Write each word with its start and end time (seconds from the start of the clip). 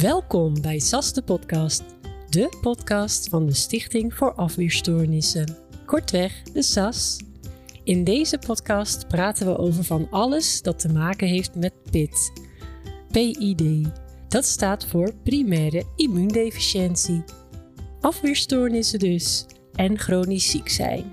Welkom 0.00 0.60
bij 0.60 0.78
SAS 0.78 1.12
de 1.12 1.22
podcast, 1.22 1.82
de 2.28 2.56
podcast 2.60 3.28
van 3.28 3.46
de 3.46 3.54
Stichting 3.54 4.14
voor 4.14 4.34
Afweerstoornissen, 4.34 5.56
kortweg 5.86 6.42
de 6.42 6.62
SAS. 6.62 7.16
In 7.84 8.04
deze 8.04 8.38
podcast 8.38 9.08
praten 9.08 9.46
we 9.46 9.58
over 9.58 9.84
van 9.84 10.08
alles 10.10 10.62
dat 10.62 10.78
te 10.78 10.88
maken 10.88 11.28
heeft 11.28 11.54
met 11.54 11.72
PID. 11.90 12.32
PID, 13.10 13.88
dat 14.28 14.44
staat 14.44 14.86
voor 14.86 15.14
primaire 15.22 15.84
immuundeficiëntie. 15.96 17.24
Afweerstoornissen 18.00 18.98
dus 18.98 19.46
en 19.72 19.98
chronisch 19.98 20.50
ziek 20.50 20.68
zijn. 20.68 21.12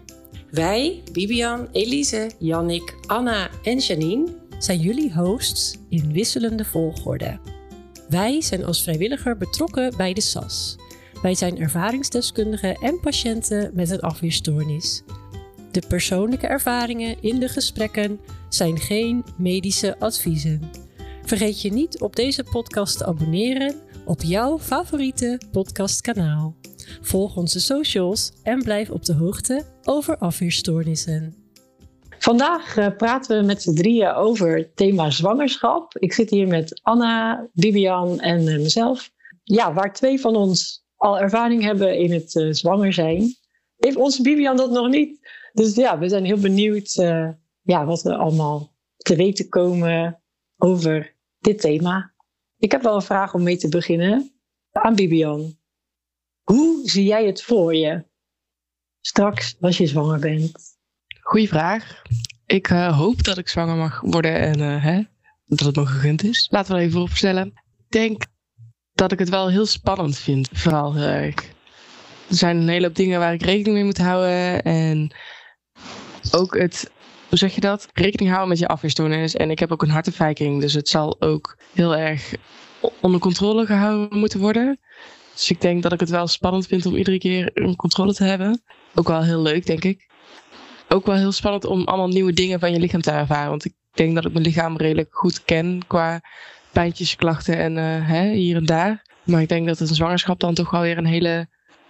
Wij, 0.52 1.04
Bibian, 1.12 1.68
Elise, 1.72 2.32
Jannik, 2.40 2.96
Anna 3.08 3.50
en 3.64 3.78
Janine, 3.78 4.28
zijn 4.60 4.80
jullie 4.80 5.14
hosts 5.14 5.78
in 5.90 6.12
wisselende 6.12 6.66
volgorde. 6.66 7.55
Wij 8.10 8.42
zijn 8.42 8.66
als 8.66 8.84
vrijwilliger 8.84 9.38
betrokken 9.38 9.94
bij 9.98 10.14
de 10.14 10.22
SAS. 10.22 10.76
Wij 11.22 11.36
zijn 11.36 11.58
ervaringsdeskundigen 11.58 12.76
en 12.76 13.00
patiënten 13.00 13.72
met 13.74 13.90
een 13.90 14.00
afweerstoornis. 14.00 15.04
De 15.72 15.84
persoonlijke 15.88 16.48
ervaringen 16.48 17.22
in 17.22 17.40
de 17.40 17.50
gesprekken 17.50 18.20
zijn 18.50 18.80
geen 18.80 19.24
medische 19.38 20.00
adviezen. 20.00 20.70
Vergeet 21.24 21.62
je 21.62 21.72
niet 21.72 22.02
op 22.02 22.16
deze 22.16 22.44
podcast 22.44 22.98
te 22.98 23.06
abonneren 23.06 23.76
op 24.06 24.22
jouw 24.22 24.60
favoriete 24.60 25.42
podcastkanaal. 25.52 26.56
Volg 27.02 27.36
onze 27.36 27.60
socials 27.60 28.32
en 28.44 28.64
blijf 28.64 28.90
op 28.90 29.06
de 29.06 29.14
hoogte 29.14 29.66
over 29.84 30.18
afweerstoornissen. 30.18 31.45
Vandaag 32.26 32.78
uh, 32.78 32.88
praten 32.98 33.40
we 33.40 33.46
met 33.46 33.62
z'n 33.62 33.74
drieën 33.74 34.14
over 34.14 34.58
het 34.58 34.76
thema 34.76 35.10
zwangerschap. 35.10 35.98
Ik 35.98 36.14
zit 36.14 36.30
hier 36.30 36.48
met 36.48 36.80
Anna, 36.84 37.48
Bibian 37.54 38.20
en 38.20 38.42
uh, 38.42 38.58
mezelf. 38.58 39.12
Ja, 39.44 39.74
waar 39.74 39.94
twee 39.94 40.20
van 40.20 40.36
ons 40.36 40.86
al 40.96 41.20
ervaring 41.20 41.64
hebben 41.64 41.98
in 41.98 42.12
het 42.12 42.36
uh, 42.36 42.54
zwanger 42.54 42.94
zijn, 42.94 43.36
heeft 43.76 43.96
onze 43.96 44.22
Bibian 44.22 44.58
dat 44.58 44.72
nog 44.72 44.90
niet. 44.90 45.30
Dus 45.54 45.76
ja, 45.76 46.00
we 46.00 46.10
zijn 46.10 46.26
heel 46.26 46.40
benieuwd 46.40 46.94
ja, 47.62 47.86
wat 47.86 48.02
we 48.02 48.16
allemaal 48.16 48.74
te 48.98 49.16
weten 49.16 49.50
komen 49.50 50.22
over 50.58 51.16
dit 51.40 51.62
thema. 51.62 52.14
Ik 52.58 52.72
heb 52.72 52.82
wel 52.82 52.96
een 52.96 53.02
vraag 53.02 53.34
om 53.34 53.44
mee 53.44 53.58
te 53.58 53.70
beginnen 53.70 54.32
aan 54.72 54.96
Bibian. 54.96 55.58
Hoe 56.44 56.82
zie 56.90 57.06
jij 57.06 57.26
het 57.26 57.44
voor 57.44 57.76
je 57.76 58.04
straks 59.02 59.58
als 59.60 59.78
je 59.78 59.88
zwanger 59.88 60.20
bent? 60.20 60.75
Goeie 61.28 61.48
vraag. 61.48 62.02
Ik 62.46 62.70
uh, 62.70 62.98
hoop 62.98 63.24
dat 63.24 63.38
ik 63.38 63.50
zwanger 63.50 63.76
mag 63.76 64.02
worden 64.02 64.36
en 64.36 64.60
uh, 64.60 64.84
hè, 64.84 65.02
dat 65.46 65.60
het 65.60 65.76
me 65.76 65.86
gegund 65.86 66.24
is. 66.24 66.48
Laten 66.52 66.72
we 66.72 66.78
er 66.78 66.82
even 66.82 66.94
vooropstellen. 66.94 67.48
Ik 67.48 67.86
denk 67.90 68.26
dat 68.94 69.12
ik 69.12 69.20
het 69.20 69.30
wel 69.30 69.50
heel 69.50 69.66
spannend 69.66 70.18
vind. 70.18 70.50
Vooral 70.54 70.94
heel 70.96 71.08
erg. 71.08 71.36
Er 72.30 72.36
zijn 72.36 72.58
een 72.58 72.68
hele 72.68 72.86
hoop 72.86 72.96
dingen 72.96 73.20
waar 73.20 73.34
ik 73.34 73.42
rekening 73.42 73.76
mee 73.76 73.84
moet 73.84 73.98
houden. 73.98 74.64
En 74.64 75.16
ook 76.32 76.58
het, 76.58 76.92
hoe 77.30 77.38
zeg 77.38 77.56
je 77.56 77.62
dat? 77.62 77.88
Rekening 77.94 78.30
houden 78.30 78.50
met 78.50 78.60
je 78.60 78.68
afweerstoornis. 78.68 79.36
En 79.36 79.52
ik 79.52 79.60
heb 79.60 79.72
ook 79.72 79.82
een 79.82 79.90
hartafwijking. 79.90 80.62
Dus 80.62 80.74
het 80.74 80.88
zal 80.88 81.22
ook 81.22 81.58
heel 81.74 81.96
erg 81.96 82.34
onder 83.02 83.20
controle 83.20 83.66
gehouden 83.66 84.20
moeten 84.20 84.40
worden. 84.40 84.80
Dus 85.34 85.50
ik 85.50 85.62
denk 85.62 85.84
dat 85.84 85.94
ik 85.94 86.00
het 86.00 86.10
wel 86.10 86.28
spannend 86.28 86.68
vind 86.68 86.86
om 86.86 86.96
iedere 86.96 87.18
keer 87.18 87.52
een 87.54 87.76
controle 87.76 88.14
te 88.14 88.24
hebben. 88.24 88.62
Ook 88.96 89.08
wel 89.08 89.24
heel 89.24 89.42
leuk, 89.42 89.66
denk 89.66 89.84
ik 89.84 90.14
ook 90.90 91.06
wel 91.06 91.16
heel 91.16 91.32
spannend 91.32 91.66
om 91.66 91.84
allemaal 91.84 92.08
nieuwe 92.08 92.34
dingen 92.34 92.60
van 92.60 92.72
je 92.72 92.80
lichaam 92.80 93.02
te 93.02 93.12
ervaren. 93.12 93.50
Want 93.50 93.66
ik 93.66 93.74
denk 93.92 94.16
dat 94.16 94.26
ik 94.26 94.32
mijn 94.32 94.46
lichaam 94.46 94.78
redelijk 94.78 95.10
goed 95.12 95.44
ken 95.44 95.82
qua 95.88 96.22
pijntjes, 96.72 97.16
klachten 97.16 97.58
en 97.58 97.78
uh, 97.78 98.10
hè, 98.10 98.32
hier 98.32 98.56
en 98.56 98.66
daar. 98.66 99.06
Maar 99.24 99.42
ik 99.42 99.50
denk 99.50 99.68
dat 99.68 99.80
een 99.80 99.88
zwangerschap 99.88 100.40
dan 100.40 100.54
toch 100.54 100.72
wel 100.72 100.82
weer 100.82 100.98
een 100.98 101.06
hele 101.06 101.48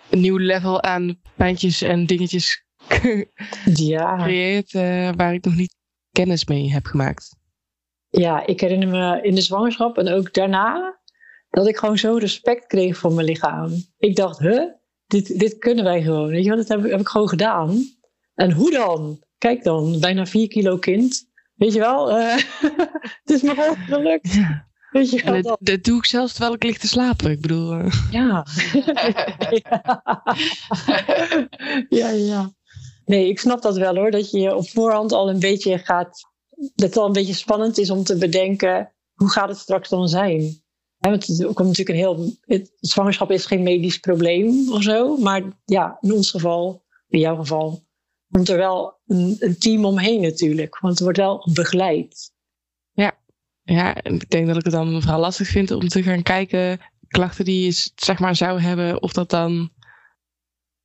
een 0.10 0.20
nieuw 0.20 0.38
level 0.38 0.82
aan 0.84 1.20
pijntjes 1.36 1.82
en 1.82 2.06
dingetjes 2.06 2.64
ja. 3.74 4.18
creëert 4.18 4.74
uh, 4.74 5.10
waar 5.16 5.34
ik 5.34 5.46
nog 5.46 5.56
niet 5.56 5.76
kennis 6.12 6.46
mee 6.46 6.72
heb 6.72 6.86
gemaakt. 6.86 7.36
Ja, 8.10 8.46
ik 8.46 8.60
herinner 8.60 8.90
me 8.90 9.22
in 9.22 9.36
de 9.36 9.42
zwangerschap 9.42 9.98
en 9.98 10.10
ook 10.10 10.34
daarna 10.34 11.00
dat 11.50 11.68
ik 11.68 11.78
gewoon 11.78 11.98
zo 11.98 12.16
respect 12.18 12.68
kreeg 12.68 12.98
voor 12.98 13.14
mijn 13.14 13.28
lichaam. 13.28 13.72
Ik 13.98 14.16
dacht, 14.16 14.40
huh, 14.40 14.64
dit, 15.08 15.40
dit 15.40 15.58
kunnen 15.58 15.84
wij 15.84 16.02
gewoon. 16.02 16.28
Weet 16.28 16.44
je 16.44 16.50
wat, 16.50 16.68
dat 16.68 16.68
heb, 16.68 16.92
heb 16.92 17.00
ik 17.00 17.08
gewoon 17.08 17.30
gedaan. 17.30 17.84
En 18.36 18.52
hoe 18.52 18.72
dan? 18.72 19.24
Kijk 19.38 19.64
dan, 19.64 20.00
bijna 20.00 20.26
vier 20.26 20.48
kilo 20.48 20.78
kind. 20.78 21.28
Weet 21.56 21.74
je 21.74 21.80
wel, 21.80 22.20
uh, 22.20 22.36
het 23.24 23.30
is 23.30 23.42
me 23.42 23.50
gewoon 23.50 23.76
gelukt. 23.76 24.34
Ja. 24.34 24.68
Weet 24.96 25.10
je 25.10 25.24
wel, 25.24 25.42
dat, 25.42 25.58
dat, 25.60 25.84
doe 25.84 25.98
ik 25.98 26.06
zelfs 26.06 26.32
terwijl 26.32 26.54
ik 26.54 26.64
lig 26.64 26.78
te 26.78 26.88
slapen. 26.88 27.32
Ik 27.32 27.42
bedoel. 27.42 27.78
Uh... 27.78 27.94
Ja. 28.12 28.46
ja, 31.90 32.10
ja. 32.10 32.52
Nee, 33.06 33.30
ik 33.30 33.40
snap 33.40 33.62
dat 33.62 33.78
wel 33.78 33.96
hoor. 33.96 34.12
Dat 34.12 34.32
je 34.32 34.56
op 34.56 34.70
voorhand 34.70 35.12
al 35.12 35.30
een 35.30 35.40
beetje 35.40 35.78
gaat. 35.78 36.20
Dat 36.76 36.90
het 36.90 36.98
al 36.98 37.06
een 37.06 37.14
beetje 37.14 37.34
spannend 37.34 37.78
is 37.78 37.90
om 37.90 38.04
te 38.04 38.18
bedenken. 38.18 38.94
Hoe 39.14 39.32
gaat 39.32 39.50
het 39.50 39.58
straks 39.58 39.90
dan 39.90 40.08
zijn? 40.08 40.42
He, 40.98 41.10
want 41.10 41.28
het 41.28 41.54
komt 41.54 41.68
natuurlijk 41.68 41.90
een 41.90 41.96
heel. 41.96 42.32
Het, 42.42 42.72
zwangerschap 42.80 43.32
is 43.32 43.46
geen 43.46 43.64
medisch 43.64 44.00
probleem 44.00 44.72
of 44.72 44.84
zo. 44.84 45.18
Maar 45.18 45.44
ja, 45.66 45.98
in 46.02 46.14
ons 46.14 46.32
geval, 46.32 46.84
in 47.08 47.20
jouw 47.20 47.36
geval, 47.36 47.85
komt 48.36 48.50
er 48.50 48.58
wel 48.58 49.00
een, 49.08 49.36
een, 49.40 49.58
team 49.58 49.86
omheen 49.86 50.22
natuurlijk. 50.22 50.80
Want 50.80 50.94
het 50.94 51.04
wordt 51.04 51.18
wel 51.18 51.50
begeleid. 51.54 52.32
Ja. 52.92 53.18
ja, 53.64 54.04
ik 54.04 54.30
denk 54.30 54.48
dat 54.48 54.58
ik 54.58 54.64
het 54.64 54.74
dan 54.74 55.02
vooral 55.02 55.20
lastig 55.20 55.48
vind 55.48 55.72
om 55.72 55.88
te 55.88 56.04
gaan 56.04 56.24
kijken. 56.24 56.80
Klachten 57.08 57.46
die 57.46 57.66
je 57.66 57.92
zeg 57.96 58.20
maar 58.20 58.36
zou 58.36 58.60
hebben, 58.60 59.02
of 59.02 59.14
dat 59.14 59.30
dan 59.30 59.72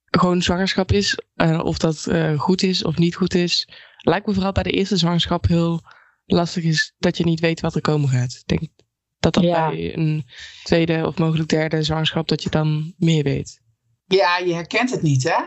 gewoon 0.05 0.43
zwangerschap 0.43 0.93
is. 0.93 1.19
Uh, 1.37 1.61
of 1.65 1.78
dat 1.78 2.06
uh, 2.09 2.41
goed 2.41 2.62
is 2.62 2.84
of 2.84 2.97
niet 2.97 3.15
goed 3.15 3.34
is. 3.34 3.69
Lijkt 3.99 4.27
me 4.27 4.32
vooral 4.32 4.53
bij 4.53 4.62
de 4.62 4.71
eerste 4.71 4.97
zwangerschap 4.97 5.47
heel 5.47 5.81
lastig 6.27 6.65
is 6.65 6.94
dat 6.99 7.17
je 7.17 7.25
niet 7.25 7.41
weet 7.41 7.61
wat 7.61 7.75
er 7.75 7.81
komen 7.81 8.09
gaat. 8.09 8.32
Ik 8.32 8.47
denk 8.47 8.62
dat 9.19 9.34
dat 9.34 9.44
ja. 9.44 9.69
bij 9.69 9.97
een 9.97 10.27
tweede 10.62 11.06
of 11.06 11.19
mogelijk 11.19 11.49
derde 11.49 11.82
zwangerschap 11.82 12.28
dat 12.28 12.43
je 12.43 12.50
dan 12.50 12.94
meer 12.97 13.22
weet. 13.22 13.61
Ja, 14.06 14.38
je 14.38 14.55
herkent 14.55 14.91
het 14.91 15.03
niet 15.03 15.22
hè? 15.22 15.43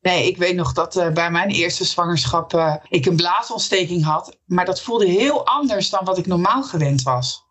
Nee, 0.00 0.26
ik 0.26 0.36
weet 0.36 0.54
nog 0.54 0.72
dat 0.72 0.96
uh, 0.96 1.10
bij 1.10 1.30
mijn 1.30 1.50
eerste 1.50 1.84
zwangerschap 1.84 2.54
uh, 2.54 2.74
ik 2.88 3.06
een 3.06 3.16
blaasontsteking 3.16 4.04
had. 4.04 4.36
Maar 4.46 4.64
dat 4.64 4.80
voelde 4.80 5.06
heel 5.06 5.46
anders 5.46 5.90
dan 5.90 6.04
wat 6.04 6.18
ik 6.18 6.26
normaal 6.26 6.62
gewend 6.62 7.02
was. 7.02 7.46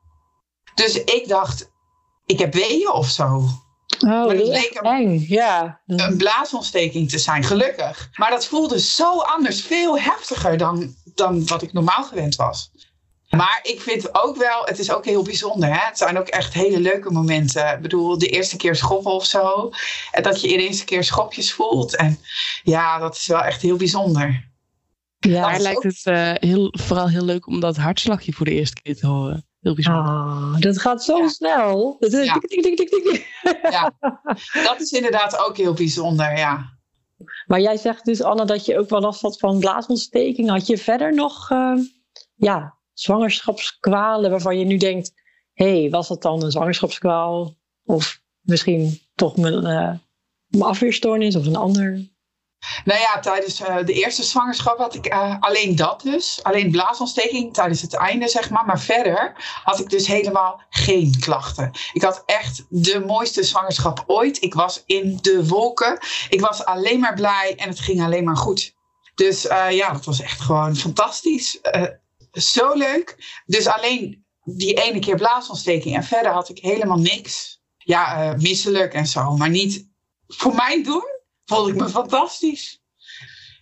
Dus 0.73 1.03
ik 1.03 1.27
dacht, 1.27 1.71
ik 2.25 2.39
heb 2.39 2.53
weeën 2.53 2.91
of 2.91 3.07
zo. 3.09 3.25
Oh, 4.05 4.23
dat 4.23 4.47
leek 4.47 4.79
eng, 4.81 5.25
ja. 5.27 5.81
Een 5.85 6.17
blaasontsteking 6.17 7.09
te 7.09 7.17
zijn, 7.17 7.43
gelukkig. 7.43 8.09
Maar 8.15 8.29
dat 8.29 8.45
voelde 8.45 8.79
zo 8.79 9.19
anders, 9.19 9.61
veel 9.61 9.99
heftiger 9.99 10.57
dan, 10.57 10.95
dan 11.15 11.47
wat 11.47 11.61
ik 11.61 11.73
normaal 11.73 12.03
gewend 12.03 12.35
was. 12.35 12.71
Maar 13.29 13.59
ik 13.63 13.81
vind 13.81 14.23
ook 14.23 14.37
wel, 14.37 14.65
het 14.65 14.79
is 14.79 14.91
ook 14.91 15.05
heel 15.05 15.23
bijzonder. 15.23 15.69
Hè? 15.69 15.85
Het 15.85 15.97
zijn 15.97 16.17
ook 16.17 16.27
echt 16.27 16.53
hele 16.53 16.79
leuke 16.79 17.11
momenten. 17.11 17.73
Ik 17.73 17.81
bedoel, 17.81 18.17
de 18.17 18.27
eerste 18.27 18.57
keer 18.57 18.75
schoppen 18.75 19.11
of 19.11 19.25
zo. 19.25 19.71
En 20.11 20.23
dat 20.23 20.41
je 20.41 20.53
ineens 20.53 20.79
een 20.79 20.85
keer 20.85 21.03
schopjes 21.03 21.53
voelt. 21.53 21.95
En 21.95 22.19
ja, 22.63 22.99
dat 22.99 23.15
is 23.15 23.27
wel 23.27 23.41
echt 23.41 23.61
heel 23.61 23.77
bijzonder. 23.77 24.49
Ja, 25.19 25.49
mij 25.49 25.59
lijkt 25.59 25.83
het 25.83 26.01
uh, 26.05 26.31
heel, 26.33 26.73
vooral 26.79 27.09
heel 27.09 27.23
leuk 27.23 27.47
om 27.47 27.59
dat 27.59 27.77
hartslagje 27.77 28.33
voor 28.33 28.45
de 28.45 28.51
eerste 28.51 28.81
keer 28.81 28.95
te 28.95 29.07
horen. 29.07 29.45
Heel 29.61 29.73
bijzonder. 29.73 30.03
Ah, 30.03 30.59
dat 30.59 30.79
gaat 30.79 31.03
zo 31.03 31.17
ja. 31.17 31.27
snel. 31.27 31.95
Dat, 31.99 32.11
ja. 32.11 32.39
Tik, 32.39 32.89
ja, 33.61 33.93
dat 34.63 34.81
is 34.81 34.91
inderdaad 34.91 35.37
ook 35.37 35.57
heel 35.57 35.73
bijzonder, 35.73 36.37
ja. 36.37 36.75
Maar 37.45 37.61
jij 37.61 37.77
zegt 37.77 38.05
dus, 38.05 38.21
Anne, 38.21 38.45
dat 38.45 38.65
je 38.65 38.79
ook 38.79 38.89
wel 38.89 38.99
last 38.99 39.21
had 39.21 39.39
van 39.39 39.59
blaasontsteking. 39.59 40.49
Had 40.49 40.67
je 40.67 40.77
verder 40.77 41.13
nog 41.13 41.49
uh, 41.49 41.79
ja, 42.35 42.76
zwangerschapskwalen 42.99 44.29
waarvan 44.29 44.59
je 44.59 44.65
nu 44.65 44.77
denkt: 44.77 45.11
hé, 45.53 45.79
hey, 45.79 45.89
was 45.89 46.07
dat 46.07 46.21
dan 46.21 46.43
een 46.43 46.51
zwangerschapskwaal? 46.51 47.55
Of 47.85 48.21
misschien 48.41 49.01
toch 49.15 49.37
mijn, 49.37 49.53
uh, 49.53 49.93
mijn 50.47 50.63
afweerstoornis 50.63 51.35
of 51.35 51.45
een 51.45 51.55
ander? 51.55 52.15
Nou 52.85 52.99
ja, 52.99 53.19
tijdens 53.19 53.61
uh, 53.61 53.77
de 53.85 53.93
eerste 53.93 54.23
zwangerschap 54.23 54.77
had 54.77 54.95
ik 54.95 55.13
uh, 55.13 55.35
alleen 55.39 55.75
dat 55.75 56.01
dus. 56.01 56.39
Alleen 56.43 56.71
blaasontsteking 56.71 57.53
tijdens 57.53 57.81
het 57.81 57.95
einde, 57.95 58.27
zeg 58.27 58.49
maar. 58.49 58.65
Maar 58.65 58.79
verder 58.79 59.35
had 59.63 59.79
ik 59.79 59.89
dus 59.89 60.07
helemaal 60.07 60.61
geen 60.69 61.19
klachten. 61.19 61.71
Ik 61.93 62.01
had 62.01 62.23
echt 62.25 62.65
de 62.69 62.99
mooiste 62.99 63.43
zwangerschap 63.43 64.03
ooit. 64.07 64.41
Ik 64.41 64.53
was 64.53 64.83
in 64.85 65.17
de 65.21 65.47
wolken. 65.47 65.99
Ik 66.29 66.41
was 66.41 66.65
alleen 66.65 66.99
maar 66.99 67.13
blij 67.13 67.53
en 67.57 67.69
het 67.69 67.79
ging 67.79 68.01
alleen 68.03 68.23
maar 68.23 68.37
goed. 68.37 68.75
Dus 69.15 69.41
ja, 69.69 69.91
dat 69.91 70.05
was 70.05 70.21
echt 70.21 70.41
gewoon 70.41 70.75
fantastisch 70.75 71.59
zo 72.37 72.73
leuk. 72.73 73.41
Dus 73.45 73.67
alleen 73.67 74.25
die 74.43 74.73
ene 74.73 74.99
keer 74.99 75.15
blaasontsteking. 75.15 75.95
En 75.95 76.03
verder 76.03 76.31
had 76.31 76.49
ik 76.49 76.57
helemaal 76.57 76.99
niks. 76.99 77.61
Ja, 77.77 78.33
uh, 78.33 78.39
misselijk 78.39 78.93
en 78.93 79.07
zo. 79.07 79.37
Maar 79.37 79.49
niet 79.49 79.87
voor 80.27 80.55
mijn 80.55 80.83
doen 80.83 81.05
vond 81.45 81.67
ik 81.67 81.75
me 81.75 81.89
fantastisch. 81.89 82.81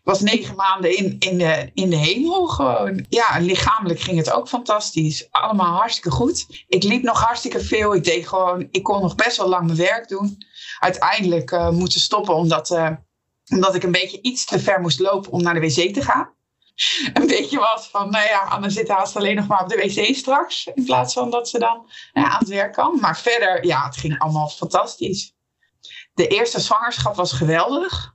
was 0.04 0.22
negen 0.22 0.56
maanden 0.56 0.98
in, 0.98 1.16
in, 1.20 1.38
de, 1.38 1.72
in 1.74 1.90
de 1.90 1.96
hemel 1.96 2.48
gewoon. 2.48 3.06
Ja, 3.10 3.40
lichamelijk 3.40 4.00
ging 4.00 4.18
het 4.18 4.32
ook 4.32 4.48
fantastisch. 4.48 5.28
Allemaal 5.32 5.76
hartstikke 5.76 6.12
goed. 6.12 6.66
Ik 6.68 6.84
liep 6.84 7.04
nog 7.04 7.22
hartstikke 7.22 7.60
veel. 7.60 7.96
Ik 7.96 8.04
deed 8.04 8.28
gewoon, 8.28 8.68
ik 8.72 8.84
kon 8.84 9.02
nog 9.02 9.16
best 9.16 9.38
wel 9.38 9.50
lang 9.50 9.66
mijn 9.66 9.78
werk 9.78 10.08
doen. 10.08 10.38
Uiteindelijk 10.80 11.52
uh, 11.52 11.70
moeten 11.70 12.00
stoppen 12.00 12.36
omdat, 12.36 12.70
uh, 12.70 12.92
omdat 13.52 13.76
ik 13.76 13.84
een 13.84 13.92
beetje 13.92 14.22
iets 14.22 14.46
te 14.46 14.60
ver 14.60 14.82
moest 14.82 15.00
lopen 15.00 15.32
om 15.32 15.42
naar 15.42 15.54
de 15.54 15.60
wc 15.60 15.94
te 15.94 16.02
gaan. 16.02 16.35
Een 17.14 17.28
beetje 17.28 17.60
was 17.60 17.88
van, 17.88 18.10
nou 18.10 18.28
ja, 18.28 18.40
Anne 18.40 18.70
zit 18.70 18.88
haast 18.88 19.16
alleen 19.16 19.36
nog 19.36 19.48
maar 19.48 19.62
op 19.62 19.70
de 19.70 19.76
wc 19.76 20.16
straks. 20.16 20.68
In 20.74 20.86
plaats 20.86 21.14
van 21.14 21.30
dat 21.30 21.50
ze 21.50 21.60
dan 21.60 21.90
nou 22.14 22.28
ja, 22.28 22.34
aan 22.34 22.40
het 22.40 22.48
werk 22.48 22.74
kan. 22.74 23.00
Maar 23.00 23.18
verder, 23.18 23.66
ja, 23.66 23.86
het 23.86 23.98
ging 23.98 24.20
allemaal 24.20 24.50
fantastisch. 24.50 25.34
De 26.14 26.28
eerste 26.28 26.60
zwangerschap 26.60 27.16
was 27.16 27.32
geweldig. 27.32 28.14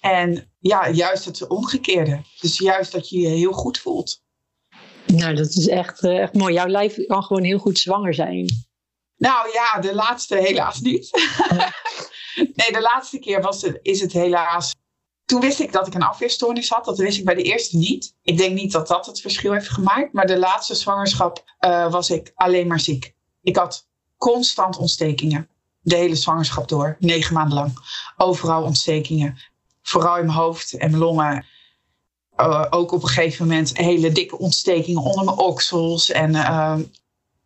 En 0.00 0.52
ja, 0.58 0.90
juist 0.90 1.24
het 1.24 1.46
omgekeerde. 1.46 2.22
Dus 2.40 2.58
juist 2.58 2.92
dat 2.92 3.08
je 3.08 3.18
je 3.20 3.28
heel 3.28 3.52
goed 3.52 3.78
voelt. 3.78 4.22
Nou, 5.06 5.34
dat 5.34 5.48
is 5.48 5.68
echt, 5.68 6.02
uh, 6.02 6.18
echt 6.22 6.34
mooi. 6.34 6.54
Jouw 6.54 6.66
lijf 6.66 7.06
kan 7.06 7.22
gewoon 7.22 7.42
heel 7.42 7.58
goed 7.58 7.78
zwanger 7.78 8.14
zijn. 8.14 8.66
Nou 9.16 9.52
ja, 9.52 9.80
de 9.80 9.94
laatste 9.94 10.36
helaas 10.36 10.80
niet. 10.80 11.10
nee, 12.54 12.72
de 12.72 12.80
laatste 12.80 13.18
keer 13.18 13.40
was 13.40 13.62
het, 13.62 13.78
is 13.82 14.00
het 14.00 14.12
helaas. 14.12 14.74
Toen 15.28 15.40
wist 15.40 15.60
ik 15.60 15.72
dat 15.72 15.86
ik 15.86 15.94
een 15.94 16.02
afweerstoornis 16.02 16.70
had. 16.70 16.84
Dat 16.84 16.98
wist 16.98 17.18
ik 17.18 17.24
bij 17.24 17.34
de 17.34 17.42
eerste 17.42 17.76
niet. 17.76 18.14
Ik 18.22 18.36
denk 18.36 18.54
niet 18.54 18.72
dat 18.72 18.88
dat 18.88 19.06
het 19.06 19.20
verschil 19.20 19.52
heeft 19.52 19.68
gemaakt. 19.68 20.12
Maar 20.12 20.26
de 20.26 20.38
laatste 20.38 20.74
zwangerschap 20.74 21.44
uh, 21.60 21.90
was 21.90 22.10
ik 22.10 22.32
alleen 22.34 22.66
maar 22.66 22.80
ziek. 22.80 23.14
Ik 23.42 23.56
had 23.56 23.86
constant 24.16 24.76
ontstekingen. 24.76 25.48
De 25.80 25.96
hele 25.96 26.14
zwangerschap 26.14 26.68
door, 26.68 26.96
negen 26.98 27.34
maanden 27.34 27.58
lang. 27.58 27.72
Overal 28.16 28.62
ontstekingen 28.62 29.38
vooral 29.82 30.16
in 30.16 30.26
mijn 30.26 30.38
hoofd 30.38 30.72
en 30.72 30.90
mijn 30.90 31.02
longen. 31.02 31.44
Uh, 32.36 32.66
ook 32.70 32.92
op 32.92 33.02
een 33.02 33.08
gegeven 33.08 33.46
moment 33.46 33.76
hele 33.76 34.12
dikke 34.12 34.38
ontstekingen 34.38 35.02
onder 35.02 35.24
mijn 35.24 35.38
oksels. 35.38 36.10
En, 36.10 36.34
uh, 36.34 36.76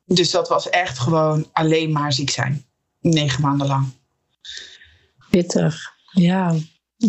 dus 0.05 0.31
dat 0.31 0.49
was 0.49 0.70
echt 0.70 0.99
gewoon 0.99 1.49
alleen 1.52 1.93
maar 1.93 2.12
ziek 2.12 2.31
zijn. 2.31 2.64
Negen 3.00 3.43
maanden 3.43 3.67
lang. 3.67 3.90
Pittig, 5.31 5.93
ja. 6.12 6.55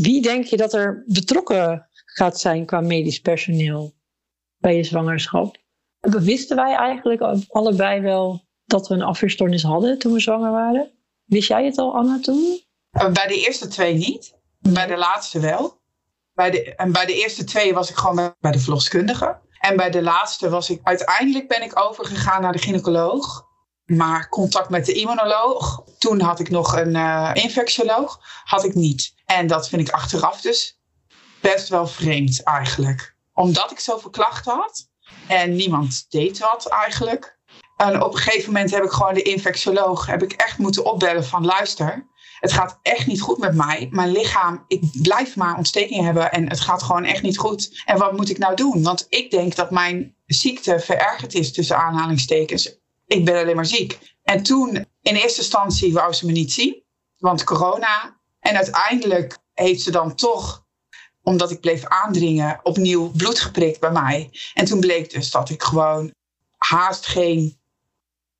Wie 0.01 0.21
denk 0.21 0.45
je 0.45 0.57
dat 0.57 0.73
er 0.73 1.03
betrokken 1.07 1.87
gaat 2.05 2.39
zijn 2.39 2.65
qua 2.65 2.81
medisch 2.81 3.19
personeel 3.19 3.93
bij 4.57 4.75
je 4.75 4.83
zwangerschap? 4.83 5.57
Wisten 5.99 6.55
wij 6.55 6.75
eigenlijk 6.75 7.21
allebei 7.47 8.01
wel 8.01 8.45
dat 8.65 8.87
we 8.87 8.93
een 8.93 9.01
afweerstoornis 9.01 9.63
hadden 9.63 9.99
toen 9.99 10.13
we 10.13 10.19
zwanger 10.19 10.51
waren? 10.51 10.91
Wist 11.23 11.47
jij 11.47 11.65
het 11.65 11.77
al, 11.77 11.95
Anna, 11.95 12.19
toen? 12.19 12.61
Uh, 12.91 13.11
bij 13.11 13.27
de 13.27 13.45
eerste 13.45 13.67
twee 13.67 13.93
niet. 13.93 14.33
Bij 14.59 14.87
de 14.87 14.97
laatste 14.97 15.39
wel. 15.39 15.81
Bij 16.33 16.51
de, 16.51 16.75
en 16.75 16.91
bij 16.91 17.05
de 17.05 17.15
eerste 17.15 17.43
twee 17.43 17.73
was 17.73 17.89
ik 17.89 17.95
gewoon 17.95 18.35
bij 18.39 18.51
de 18.51 18.59
verloskundige. 18.59 19.39
En 19.59 19.75
bij 19.75 19.89
de 19.89 20.01
laatste 20.01 20.49
was 20.49 20.69
ik, 20.69 20.79
uiteindelijk 20.83 21.47
ben 21.47 21.63
ik 21.63 21.79
overgegaan 21.79 22.41
naar 22.41 22.51
de 22.51 22.57
gynaecoloog. 22.57 23.51
Maar 23.85 24.29
contact 24.29 24.69
met 24.69 24.85
de 24.85 24.93
immunoloog, 24.93 25.83
toen 25.97 26.19
had 26.19 26.39
ik 26.39 26.49
nog 26.49 26.77
een 26.77 26.95
uh, 26.95 27.31
infectioloog, 27.33 28.19
had 28.43 28.63
ik 28.63 28.73
niet. 28.73 29.13
En 29.37 29.47
dat 29.47 29.69
vind 29.69 29.87
ik 29.87 29.93
achteraf 29.93 30.41
dus 30.41 30.79
best 31.41 31.69
wel 31.69 31.87
vreemd 31.87 32.43
eigenlijk. 32.43 33.15
Omdat 33.33 33.71
ik 33.71 33.79
zoveel 33.79 34.09
klachten 34.09 34.53
had 34.53 34.89
en 35.27 35.55
niemand 35.55 36.05
deed 36.09 36.39
wat 36.39 36.65
eigenlijk. 36.67 37.39
En 37.77 38.03
op 38.03 38.13
een 38.13 38.19
gegeven 38.19 38.53
moment 38.53 38.71
heb 38.71 38.83
ik 38.83 38.91
gewoon 38.91 39.13
de 39.13 39.21
infectioloog, 39.21 40.05
heb 40.05 40.23
ik 40.23 40.33
echt 40.33 40.57
moeten 40.57 40.85
opbellen 40.85 41.25
van 41.25 41.45
luister, 41.45 42.07
het 42.39 42.51
gaat 42.51 42.79
echt 42.81 43.07
niet 43.07 43.21
goed 43.21 43.37
met 43.37 43.55
mij. 43.55 43.87
Mijn 43.91 44.11
lichaam, 44.11 44.63
ik 44.67 44.81
blijf 45.01 45.35
maar 45.35 45.57
ontstekingen 45.57 46.05
hebben 46.05 46.31
en 46.31 46.49
het 46.49 46.59
gaat 46.59 46.83
gewoon 46.83 47.03
echt 47.03 47.21
niet 47.21 47.37
goed. 47.37 47.83
En 47.85 47.97
wat 47.97 48.17
moet 48.17 48.29
ik 48.29 48.37
nou 48.37 48.55
doen? 48.55 48.83
Want 48.83 49.05
ik 49.09 49.31
denk 49.31 49.55
dat 49.55 49.71
mijn 49.71 50.15
ziekte 50.25 50.79
verergerd 50.79 51.33
is 51.33 51.53
tussen 51.53 51.77
aanhalingstekens. 51.77 52.77
Ik 53.05 53.25
ben 53.25 53.41
alleen 53.41 53.55
maar 53.55 53.65
ziek. 53.65 53.99
En 54.23 54.43
toen, 54.43 54.85
in 55.01 55.15
eerste 55.15 55.41
instantie, 55.41 55.93
wou 55.93 56.13
ze 56.13 56.25
me 56.25 56.31
niet 56.31 56.53
zien, 56.53 56.83
want 57.17 57.43
corona. 57.43 58.21
En 58.43 58.55
uiteindelijk 58.55 59.37
heeft 59.53 59.81
ze 59.81 59.91
dan 59.91 60.15
toch, 60.15 60.65
omdat 61.21 61.51
ik 61.51 61.59
bleef 61.59 61.85
aandringen, 61.85 62.59
opnieuw 62.63 63.11
bloed 63.11 63.39
geprikt 63.39 63.79
bij 63.79 63.91
mij. 63.91 64.29
En 64.53 64.65
toen 64.65 64.79
bleek 64.79 65.11
dus 65.11 65.31
dat 65.31 65.49
ik 65.49 65.63
gewoon 65.63 66.13
haast 66.57 67.05
geen 67.05 67.59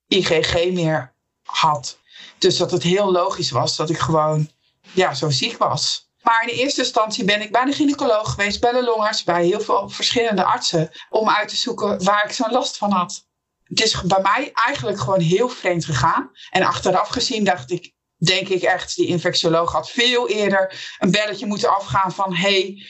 IgG 0.08 0.72
meer 0.72 1.14
had. 1.44 2.00
Dus 2.38 2.58
dat 2.58 2.72
het 2.72 2.84
heel 2.84 3.12
logisch 3.12 3.52
was 3.52 3.76
dat 3.76 3.90
ik 3.90 3.98
gewoon 3.98 4.50
ja, 4.94 5.14
zo 5.14 5.30
ziek 5.30 5.58
was. 5.58 6.12
Maar 6.22 6.48
in 6.48 6.56
eerste 6.56 6.82
instantie 6.82 7.24
ben 7.24 7.42
ik 7.42 7.52
bij 7.52 7.66
de 7.66 7.72
gynaecoloog 7.72 8.30
geweest, 8.30 8.62
bij 8.62 8.72
de 8.72 8.84
longarts, 8.84 9.24
bij 9.24 9.46
heel 9.46 9.62
veel 9.62 9.90
verschillende 9.90 10.44
artsen, 10.44 10.92
om 11.10 11.30
uit 11.30 11.48
te 11.48 11.56
zoeken 11.56 12.04
waar 12.04 12.26
ik 12.26 12.32
zo'n 12.32 12.52
last 12.52 12.78
van 12.78 12.92
had. 12.92 13.26
Het 13.64 13.84
is 13.84 14.02
bij 14.02 14.22
mij 14.22 14.52
eigenlijk 14.54 15.00
gewoon 15.00 15.20
heel 15.20 15.50
vreemd 15.50 15.86
gegaan. 15.86 16.32
En 16.50 16.64
achteraf 16.64 17.08
gezien 17.08 17.44
dacht 17.44 17.72
ik, 17.72 17.94
denk 18.26 18.48
ik 18.48 18.62
echt, 18.62 18.96
die 18.96 19.08
infectioloog 19.08 19.72
had 19.72 19.90
veel 19.90 20.30
eerder 20.30 20.96
een 21.00 21.12
belletje 21.12 21.46
moeten 21.46 21.76
afgaan 21.76 22.12
van, 22.12 22.36
hey, 22.36 22.86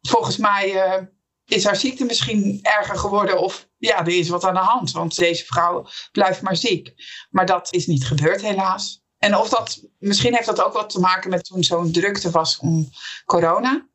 volgens 0.00 0.36
mij 0.36 0.74
uh, 0.74 1.06
is 1.46 1.64
haar 1.64 1.76
ziekte 1.76 2.04
misschien 2.04 2.58
erger 2.62 2.98
geworden 2.98 3.40
of 3.40 3.68
ja, 3.78 3.98
er 3.98 4.18
is 4.18 4.28
wat 4.28 4.44
aan 4.44 4.54
de 4.54 4.60
hand, 4.60 4.92
want 4.92 5.16
deze 5.16 5.44
vrouw 5.44 5.86
blijft 6.12 6.42
maar 6.42 6.56
ziek. 6.56 6.94
Maar 7.30 7.46
dat 7.46 7.72
is 7.72 7.86
niet 7.86 8.04
gebeurd 8.04 8.42
helaas. 8.42 9.02
En 9.18 9.36
of 9.36 9.48
dat, 9.48 9.82
misschien 9.98 10.34
heeft 10.34 10.46
dat 10.46 10.62
ook 10.62 10.72
wat 10.72 10.90
te 10.90 11.00
maken 11.00 11.30
met 11.30 11.44
toen 11.44 11.64
zo'n 11.64 11.92
drukte 11.92 12.30
was 12.30 12.58
om 12.58 12.90
corona. 13.24 13.88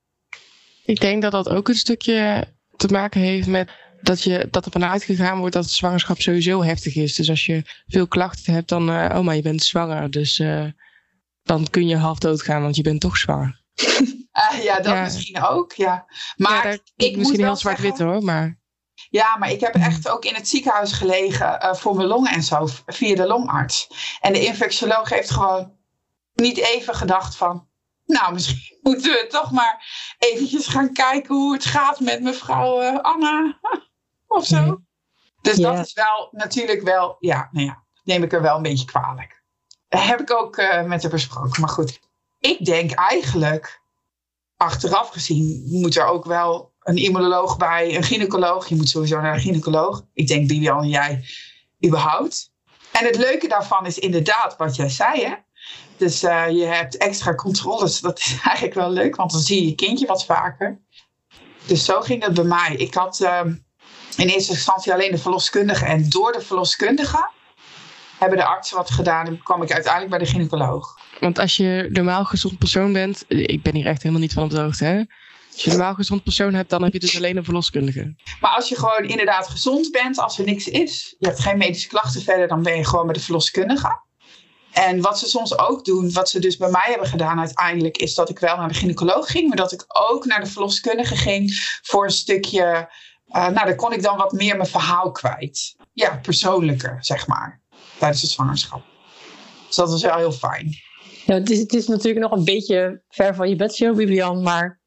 Ik 0.85 0.99
denk 0.99 1.21
dat 1.21 1.31
dat 1.31 1.49
ook 1.49 1.67
een 1.67 1.75
stukje 1.75 2.47
te 2.75 2.87
maken 2.87 3.21
heeft 3.21 3.47
met 3.47 3.69
dat, 4.05 4.23
je, 4.23 4.47
dat 4.51 4.65
er 4.65 4.71
vanuit 4.71 5.03
gegaan 5.03 5.39
wordt 5.39 5.53
dat 5.53 5.69
zwangerschap 5.69 6.21
sowieso 6.21 6.63
heftig 6.63 6.95
is. 6.95 7.15
Dus 7.15 7.29
als 7.29 7.45
je 7.45 7.63
veel 7.87 8.07
klachten 8.07 8.53
hebt, 8.53 8.69
dan, 8.69 8.89
uh, 8.89 9.09
oh 9.13 9.19
maar 9.19 9.35
je 9.35 9.41
bent 9.41 9.63
zwanger. 9.63 10.11
Dus 10.11 10.39
uh, 10.39 10.65
dan 11.43 11.67
kun 11.69 11.87
je 11.87 11.97
half 11.97 12.19
doodgaan, 12.19 12.61
want 12.61 12.75
je 12.75 12.81
bent 12.81 13.01
toch 13.01 13.17
zwanger. 13.17 13.61
Uh, 13.75 14.63
ja, 14.67 14.75
dat 14.75 14.85
ja. 14.93 15.01
misschien 15.01 15.43
ook, 15.43 15.73
ja. 15.73 16.05
Maar 16.35 16.71
ja, 16.71 16.77
ik 16.95 17.17
misschien 17.17 17.43
heel 17.43 17.55
zwart-wit 17.55 17.99
hoor, 17.99 18.23
maar... 18.23 18.63
Ja, 19.09 19.37
maar 19.37 19.51
ik 19.51 19.59
heb 19.59 19.73
echt 19.73 20.09
ook 20.09 20.25
in 20.25 20.35
het 20.35 20.47
ziekenhuis 20.47 20.91
gelegen 20.91 21.75
voor 21.77 21.95
mijn 21.95 22.07
longen 22.07 22.31
en 22.31 22.43
zo, 22.43 22.67
via 22.85 23.15
de 23.15 23.27
longarts. 23.27 23.87
En 24.21 24.33
de 24.33 24.45
infectioloog 24.45 25.09
heeft 25.09 25.29
gewoon 25.29 25.73
niet 26.33 26.57
even 26.57 26.95
gedacht 26.95 27.35
van, 27.35 27.67
nou, 28.05 28.33
misschien 28.33 28.79
moeten 28.81 29.11
we 29.11 29.27
toch 29.27 29.51
maar 29.51 29.85
eventjes 30.17 30.67
gaan 30.67 30.93
kijken 30.93 31.35
hoe 31.35 31.53
het 31.53 31.65
gaat 31.65 31.99
met 31.99 32.21
mevrouw 32.21 32.81
uh, 32.81 32.99
Anna 32.99 33.59
of 34.35 34.45
zo. 34.45 34.81
Dus 35.41 35.57
dat 35.57 35.85
is 35.85 35.93
wel 35.93 36.29
natuurlijk 36.31 36.81
wel, 36.81 37.15
ja, 37.19 37.49
nou 37.51 37.65
ja, 37.65 37.83
neem 38.03 38.23
ik 38.23 38.33
er 38.33 38.41
wel 38.41 38.55
een 38.55 38.61
beetje 38.61 38.85
kwalijk. 38.85 39.43
Dat 39.87 40.03
heb 40.03 40.19
ik 40.19 40.31
ook 40.31 40.57
uh, 40.57 40.83
met 40.83 41.01
haar 41.01 41.11
besproken. 41.11 41.61
Maar 41.61 41.69
goed, 41.69 41.99
ik 42.39 42.65
denk 42.65 42.91
eigenlijk, 42.91 43.81
achteraf 44.57 45.09
gezien, 45.09 45.63
moet 45.71 45.95
er 45.95 46.05
ook 46.05 46.25
wel 46.25 46.73
een 46.79 46.97
immunoloog 46.97 47.57
bij, 47.57 47.95
een 47.95 48.03
gynaecoloog. 48.03 48.67
Je 48.67 48.75
moet 48.75 48.89
sowieso 48.89 49.21
naar 49.21 49.33
een 49.33 49.39
gynaecoloog. 49.39 50.05
Ik 50.13 50.27
denk 50.27 50.47
Bibian 50.47 50.81
en 50.81 50.89
jij 50.89 51.25
überhaupt. 51.85 52.51
En 52.91 53.05
het 53.05 53.17
leuke 53.17 53.47
daarvan 53.47 53.85
is 53.85 53.99
inderdaad 53.99 54.57
wat 54.57 54.75
jij 54.75 54.89
zei. 54.89 55.25
Hè? 55.25 55.35
Dus 55.97 56.23
uh, 56.23 56.49
je 56.49 56.63
hebt 56.63 56.97
extra 56.97 57.35
controles. 57.35 57.99
Dat 57.99 58.19
is 58.19 58.39
eigenlijk 58.43 58.73
wel 58.73 58.89
leuk, 58.89 59.15
want 59.15 59.31
dan 59.31 59.41
zie 59.41 59.61
je 59.61 59.67
je 59.67 59.75
kindje 59.75 60.05
wat 60.05 60.25
vaker. 60.25 60.79
Dus 61.65 61.85
zo 61.85 62.01
ging 62.01 62.23
het 62.23 62.33
bij 62.33 62.43
mij. 62.43 62.75
Ik 62.75 62.93
had 62.93 63.19
uh, 63.19 63.41
in 64.17 64.27
eerste 64.27 64.51
instantie 64.51 64.93
alleen 64.93 65.11
de 65.11 65.17
verloskundige. 65.17 65.85
En 65.85 66.09
door 66.09 66.31
de 66.31 66.41
verloskundige 66.41 67.29
hebben 68.17 68.37
de 68.37 68.45
artsen 68.45 68.77
wat 68.77 68.89
gedaan. 68.89 69.27
En 69.27 69.43
kwam 69.43 69.61
ik 69.61 69.71
uiteindelijk 69.71 70.11
bij 70.11 70.19
de 70.19 70.31
gynaecoloog. 70.31 70.99
Want 71.19 71.39
als 71.39 71.57
je 71.57 71.89
normaal 71.91 72.25
gezond 72.25 72.57
persoon 72.57 72.93
bent. 72.93 73.23
Ik 73.27 73.63
ben 73.63 73.75
hier 73.75 73.85
echt 73.85 74.01
helemaal 74.01 74.21
niet 74.21 74.33
van 74.33 74.43
op 74.43 74.49
de 74.49 74.59
hoogte. 74.59 74.85
Hè? 74.85 74.97
Als 75.51 75.63
je 75.63 75.71
een 75.71 75.77
normaal 75.77 75.95
gezond 75.95 76.23
persoon 76.23 76.53
hebt, 76.53 76.69
dan 76.69 76.83
heb 76.83 76.93
je 76.93 76.99
dus 76.99 77.15
alleen 77.17 77.37
een 77.37 77.43
verloskundige. 77.43 78.15
Maar 78.39 78.51
als 78.51 78.69
je 78.69 78.75
gewoon 78.75 79.03
inderdaad 79.03 79.47
gezond 79.47 79.91
bent, 79.91 80.19
als 80.19 80.39
er 80.39 80.45
niks 80.45 80.67
is, 80.67 81.15
je 81.19 81.27
hebt 81.27 81.39
geen 81.39 81.57
medische 81.57 81.87
klachten 81.87 82.21
verder, 82.21 82.47
dan 82.47 82.63
ben 82.63 82.77
je 82.77 82.85
gewoon 82.85 83.05
bij 83.05 83.13
de 83.13 83.19
verloskundige. 83.19 84.03
En 84.71 85.01
wat 85.01 85.19
ze 85.19 85.27
soms 85.27 85.57
ook 85.59 85.85
doen, 85.85 86.11
wat 86.11 86.29
ze 86.29 86.39
dus 86.39 86.57
bij 86.57 86.69
mij 86.69 86.85
hebben 86.85 87.07
gedaan 87.07 87.39
uiteindelijk, 87.39 87.97
is 87.97 88.13
dat 88.13 88.29
ik 88.29 88.39
wel 88.39 88.57
naar 88.57 88.67
de 88.67 88.73
gynaecoloog 88.73 89.31
ging, 89.31 89.47
maar 89.47 89.57
dat 89.57 89.71
ik 89.71 89.85
ook 89.87 90.25
naar 90.25 90.43
de 90.43 90.49
verloskundige 90.49 91.15
ging 91.15 91.51
voor 91.81 92.03
een 92.03 92.11
stukje. 92.11 92.89
Uh, 93.27 93.41
nou, 93.41 93.53
daar 93.53 93.75
kon 93.75 93.93
ik 93.93 94.01
dan 94.01 94.17
wat 94.17 94.31
meer 94.31 94.55
mijn 94.57 94.69
verhaal 94.69 95.11
kwijt. 95.11 95.75
Ja, 95.93 96.19
persoonlijker, 96.21 96.97
zeg 96.99 97.27
maar, 97.27 97.61
tijdens 97.97 98.21
de 98.21 98.27
zwangerschap. 98.27 98.83
Dus 99.67 99.75
dat 99.75 99.89
was 99.89 100.01
wel 100.01 100.17
heel 100.17 100.31
fijn. 100.31 100.75
Ja, 101.25 101.33
het, 101.33 101.49
is, 101.49 101.59
het 101.59 101.73
is 101.73 101.87
natuurlijk 101.87 102.29
nog 102.29 102.31
een 102.31 102.45
beetje 102.45 103.01
ver 103.09 103.35
van 103.35 103.49
je 103.49 103.55
bedshow, 103.55 103.95
Bibian, 103.95 104.41
maar 104.41 104.81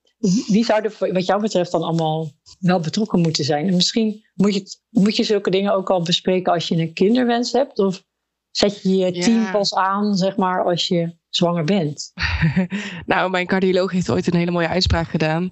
wie 0.46 0.64
zou 0.64 0.82
er 0.82 1.12
wat 1.12 1.26
jou 1.26 1.40
betreft 1.40 1.70
dan 1.70 1.82
allemaal 1.82 2.30
wel 2.58 2.80
betrokken 2.80 3.20
moeten 3.20 3.44
zijn? 3.44 3.68
En 3.68 3.74
misschien 3.74 4.24
moet 4.34 4.54
je, 4.54 4.64
moet 4.90 5.16
je 5.16 5.24
zulke 5.24 5.50
dingen 5.50 5.74
ook 5.74 5.90
al 5.90 6.02
bespreken 6.02 6.52
als 6.52 6.68
je 6.68 6.76
een 6.76 6.92
kinderwens 6.92 7.52
hebt? 7.52 7.78
Of 7.78 8.04
zet 8.50 8.82
je 8.82 8.96
je 8.96 9.12
team 9.12 9.42
ja. 9.42 9.50
pas 9.50 9.74
aan, 9.74 10.16
zeg 10.16 10.36
maar, 10.36 10.64
als 10.64 10.86
je 10.86 11.16
zwanger 11.28 11.64
bent? 11.64 12.12
nou, 13.06 13.30
mijn 13.30 13.46
cardioloog 13.46 13.92
heeft 13.92 14.10
ooit 14.10 14.26
een 14.26 14.38
hele 14.38 14.50
mooie 14.50 14.68
uitspraak 14.68 15.08
gedaan. 15.08 15.48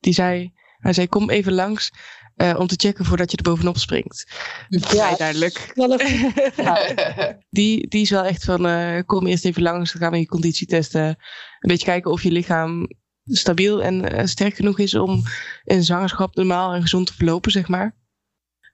die 0.00 0.12
zei, 0.12 0.52
hij 0.78 0.92
zei 0.92 1.08
kom 1.08 1.30
even 1.30 1.52
langs 1.52 1.92
uh, 2.36 2.54
om 2.58 2.66
te 2.66 2.74
checken 2.76 3.04
voordat 3.04 3.30
je 3.30 3.36
er 3.36 3.42
bovenop 3.42 3.78
springt. 3.78 4.26
Ja, 4.68 5.16
duidelijk. 5.16 5.72
die, 7.50 7.88
die 7.88 8.02
is 8.02 8.10
wel 8.10 8.24
echt 8.24 8.44
van, 8.44 8.66
uh, 8.66 9.00
kom 9.06 9.26
eerst 9.26 9.44
even 9.44 9.62
langs, 9.62 9.92
dan 9.92 10.00
gaan 10.00 10.10
we 10.10 10.18
je 10.18 10.26
conditie 10.26 10.66
testen. 10.66 11.06
Een 11.06 11.16
beetje 11.60 11.86
kijken 11.86 12.10
of 12.10 12.22
je 12.22 12.30
lichaam 12.30 12.88
stabiel 13.24 13.82
en 13.82 14.14
uh, 14.14 14.26
sterk 14.26 14.54
genoeg 14.54 14.78
is 14.78 14.94
om 14.94 15.22
een 15.64 15.84
zwangerschap 15.84 16.34
normaal 16.34 16.72
en 16.72 16.82
gezond 16.82 17.06
te 17.06 17.14
verlopen, 17.14 17.50
zeg 17.50 17.68
maar. 17.68 17.96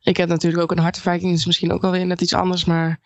Ik 0.01 0.17
heb 0.17 0.29
natuurlijk 0.29 0.63
ook 0.63 0.71
een 0.71 0.79
hartafwijking, 0.79 1.33
dus 1.33 1.47
misschien 1.47 1.73
ook 1.73 1.85
alweer 1.85 2.07
net 2.07 2.21
iets 2.21 2.35
anders, 2.35 2.65
maar 2.65 3.01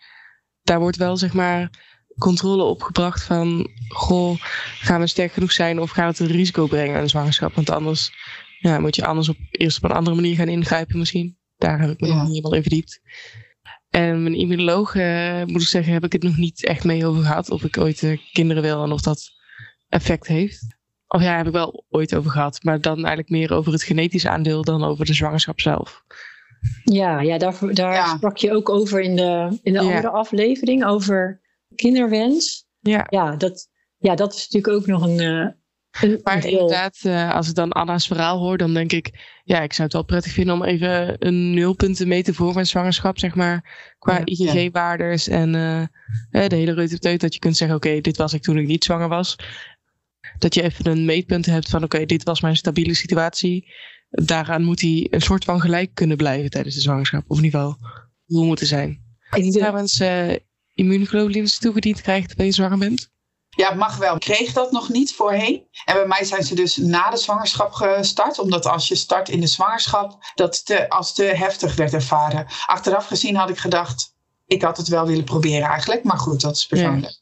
daar 0.61 0.79
wordt 0.79 0.97
wel, 0.97 1.17
zeg 1.17 1.33
maar, 1.33 1.69
controle 2.17 2.63
op 2.63 2.81
gebracht 2.81 3.23
van, 3.23 3.69
goh, 3.87 4.35
gaan 4.79 4.99
we 4.99 5.07
sterk 5.07 5.33
genoeg 5.33 5.51
zijn 5.51 5.79
of 5.79 5.91
gaan 5.91 6.03
we 6.03 6.09
het 6.09 6.19
een 6.19 6.37
risico 6.37 6.67
brengen 6.67 6.95
aan 6.95 7.01
een 7.01 7.09
zwangerschap? 7.09 7.55
Want 7.55 7.69
anders 7.69 8.11
ja, 8.63 8.79
moet 8.79 8.95
je 8.95 9.05
anders 9.05 9.29
op, 9.29 9.37
eerst 9.51 9.77
op 9.77 9.83
een 9.83 9.95
andere 9.95 10.15
manier 10.15 10.35
gaan 10.35 10.47
ingrijpen 10.47 10.97
misschien. 10.97 11.37
Daar 11.57 11.79
heb 11.79 11.89
ik 11.89 11.99
me 11.99 12.07
nog 12.07 12.21
niet 12.21 12.27
helemaal 12.27 12.53
in 12.53 12.61
verdiept. 12.61 13.01
En 13.89 14.23
mijn 14.23 14.35
immunoloog, 14.35 14.95
uh, 14.95 15.43
moet 15.43 15.61
ik 15.61 15.67
zeggen, 15.67 15.93
heb 15.93 16.03
ik 16.03 16.11
het 16.11 16.23
nog 16.23 16.37
niet 16.37 16.65
echt 16.65 16.83
mee 16.83 17.05
over 17.05 17.23
gehad. 17.23 17.49
Of 17.49 17.63
ik 17.63 17.77
ooit 17.77 18.01
uh, 18.01 18.17
kinderen 18.31 18.63
wil 18.63 18.83
en 18.83 18.91
of 18.91 19.01
dat 19.01 19.31
effect 19.89 20.27
heeft. 20.27 20.75
Of 21.07 21.21
ja, 21.21 21.37
heb 21.37 21.45
ik 21.47 21.51
wel 21.51 21.85
ooit 21.89 22.15
over 22.15 22.31
gehad. 22.31 22.63
Maar 22.63 22.81
dan 22.81 22.95
eigenlijk 22.95 23.29
meer 23.29 23.53
over 23.53 23.71
het 23.71 23.83
genetisch 23.83 24.25
aandeel 24.25 24.63
dan 24.63 24.83
over 24.83 25.05
de 25.05 25.13
zwangerschap 25.13 25.59
zelf. 25.59 26.03
Ja, 26.83 27.21
ja 27.21 27.37
daar, 27.37 27.57
daar 27.73 28.07
sprak 28.07 28.37
je 28.37 28.53
ook 28.53 28.69
over 28.69 29.01
in 29.01 29.15
de, 29.15 29.59
in 29.63 29.73
de 29.73 29.79
andere 29.79 30.09
aflevering. 30.09 30.85
Over 30.85 31.41
kinderwens. 31.75 32.65
Ja, 32.79 33.07
ja, 33.09 33.35
dat, 33.35 33.69
ja 33.97 34.15
dat 34.15 34.33
is 34.33 34.49
natuurlijk 34.49 34.73
ook 34.73 34.87
nog 34.87 35.07
een, 35.07 35.21
uh, 35.21 35.47
maar 36.23 36.45
inderdaad, 36.45 36.99
uh, 37.03 37.33
als 37.33 37.49
ik 37.49 37.55
dan 37.55 37.71
Anna's 37.71 38.07
verhaal 38.07 38.39
hoor, 38.39 38.57
dan 38.57 38.73
denk 38.73 38.91
ik, 38.91 39.39
ja, 39.43 39.61
ik 39.61 39.73
zou 39.73 39.83
het 39.83 39.93
wel 39.93 40.03
prettig 40.03 40.31
vinden 40.31 40.55
om 40.55 40.63
even 40.63 41.15
een 41.19 41.53
nulpunt 41.53 41.95
te 41.95 42.05
meten 42.05 42.33
voor 42.33 42.53
mijn 42.53 42.65
zwangerschap, 42.65 43.19
zeg 43.19 43.35
maar, 43.35 43.95
qua 43.99 44.21
ja, 44.23 44.25
IgG-waardes 44.25 45.27
en 45.27 45.53
uh, 45.53 45.83
de 46.49 46.55
hele 46.55 46.73
reuteteut, 46.73 47.21
dat 47.21 47.33
je 47.33 47.39
kunt 47.39 47.57
zeggen, 47.57 47.77
oké, 47.77 48.01
dit 48.01 48.17
was 48.17 48.33
ik 48.33 48.41
toen 48.41 48.57
ik 48.57 48.67
niet 48.67 48.83
zwanger 48.83 49.07
was. 49.07 49.35
Dat 50.37 50.53
je 50.53 50.61
even 50.61 50.87
een 50.87 51.05
meetpunt 51.05 51.45
hebt 51.45 51.69
van, 51.69 51.83
oké, 51.83 52.05
dit 52.05 52.23
was 52.23 52.41
mijn 52.41 52.55
stabiele 52.55 52.93
situatie. 52.93 53.71
Daaraan 54.09 54.63
moet 54.63 54.81
hij 54.81 55.07
een 55.09 55.21
soort 55.21 55.43
van 55.43 55.61
gelijk 55.61 55.93
kunnen 55.93 56.17
blijven 56.17 56.49
tijdens 56.49 56.75
de 56.75 56.81
zwangerschap, 56.81 57.23
of 57.27 57.37
in 57.37 57.43
ieder 57.43 57.59
geval 57.59 57.77
hoe 58.25 58.45
moeten 58.45 58.67
zijn. 58.67 59.01
En 59.29 59.49
trouwens 59.49 60.01
uh, 60.01 60.33
immunoglobulines 60.73 61.57
toegediend 61.57 62.01
krijgt 62.01 62.27
terwijl 62.27 62.49
je 62.49 62.55
zwanger 62.55 62.77
bent? 62.77 63.11
Ja, 63.55 63.67
het 63.67 63.77
mag 63.77 63.97
wel. 63.97 64.15
Ik 64.15 64.19
kreeg 64.21 64.53
dat 64.53 64.71
nog 64.71 64.89
niet 64.89 65.13
voorheen. 65.13 65.63
En 65.85 65.93
bij 65.93 66.07
mij 66.07 66.23
zijn 66.23 66.43
ze 66.43 66.55
dus 66.55 66.77
na 66.77 67.09
de 67.09 67.17
zwangerschap 67.17 67.71
gestart. 67.71 68.39
Omdat 68.39 68.65
als 68.65 68.87
je 68.87 68.95
start 68.95 69.29
in 69.29 69.39
de 69.39 69.47
zwangerschap, 69.47 70.31
dat 70.35 70.65
te, 70.65 70.89
als 70.89 71.13
te 71.13 71.23
heftig 71.23 71.75
werd 71.75 71.93
ervaren. 71.93 72.45
Achteraf 72.65 73.07
gezien 73.07 73.35
had 73.35 73.49
ik 73.49 73.57
gedacht, 73.57 74.15
ik 74.45 74.61
had 74.61 74.77
het 74.77 74.87
wel 74.87 75.07
willen 75.07 75.23
proberen 75.23 75.67
eigenlijk. 75.67 76.03
Maar 76.03 76.17
goed, 76.17 76.41
dat 76.41 76.55
is 76.55 76.67
persoonlijk. 76.67 77.21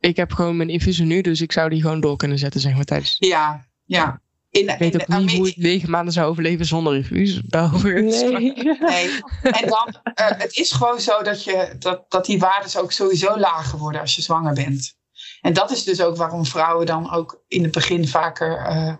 Ik 0.00 0.16
heb 0.16 0.32
gewoon 0.32 0.56
mijn 0.56 0.68
infusie 0.68 1.04
nu, 1.04 1.20
dus 1.20 1.40
ik 1.40 1.52
zou 1.52 1.68
die 1.68 1.80
gewoon 1.80 2.00
door 2.00 2.16
kunnen 2.16 2.38
zetten, 2.38 2.60
zeg 2.60 2.74
maar, 2.74 2.84
tijdens. 2.84 3.16
Ja, 3.18 3.66
ja. 3.84 4.20
In, 4.50 4.68
ik 4.68 4.78
weet 4.78 4.94
ook 4.94 5.18
niet 5.18 5.36
hoe 5.36 5.48
ik 5.48 5.56
negen 5.56 5.90
maanden 5.90 6.12
zou 6.12 6.30
overleven 6.30 6.66
zonder 6.66 6.94
infuus. 6.94 7.40
Nee. 7.50 8.52
nee. 8.80 9.20
En 9.42 9.68
dan, 9.68 9.96
uh, 10.04 10.38
het 10.38 10.56
is 10.56 10.72
gewoon 10.72 11.00
zo 11.00 11.22
dat, 11.22 11.44
je, 11.44 11.74
dat, 11.78 12.04
dat 12.08 12.26
die 12.26 12.38
waarden 12.38 12.80
ook 12.80 12.92
sowieso 12.92 13.38
lager 13.38 13.78
worden 13.78 14.00
als 14.00 14.14
je 14.14 14.22
zwanger 14.22 14.54
bent. 14.54 14.94
En 15.42 15.52
dat 15.52 15.70
is 15.70 15.84
dus 15.84 16.00
ook 16.00 16.16
waarom 16.16 16.46
vrouwen 16.46 16.86
dan 16.86 17.10
ook 17.10 17.42
in 17.48 17.62
het 17.62 17.72
begin 17.72 18.08
vaker 18.08 18.70
uh, 18.70 18.94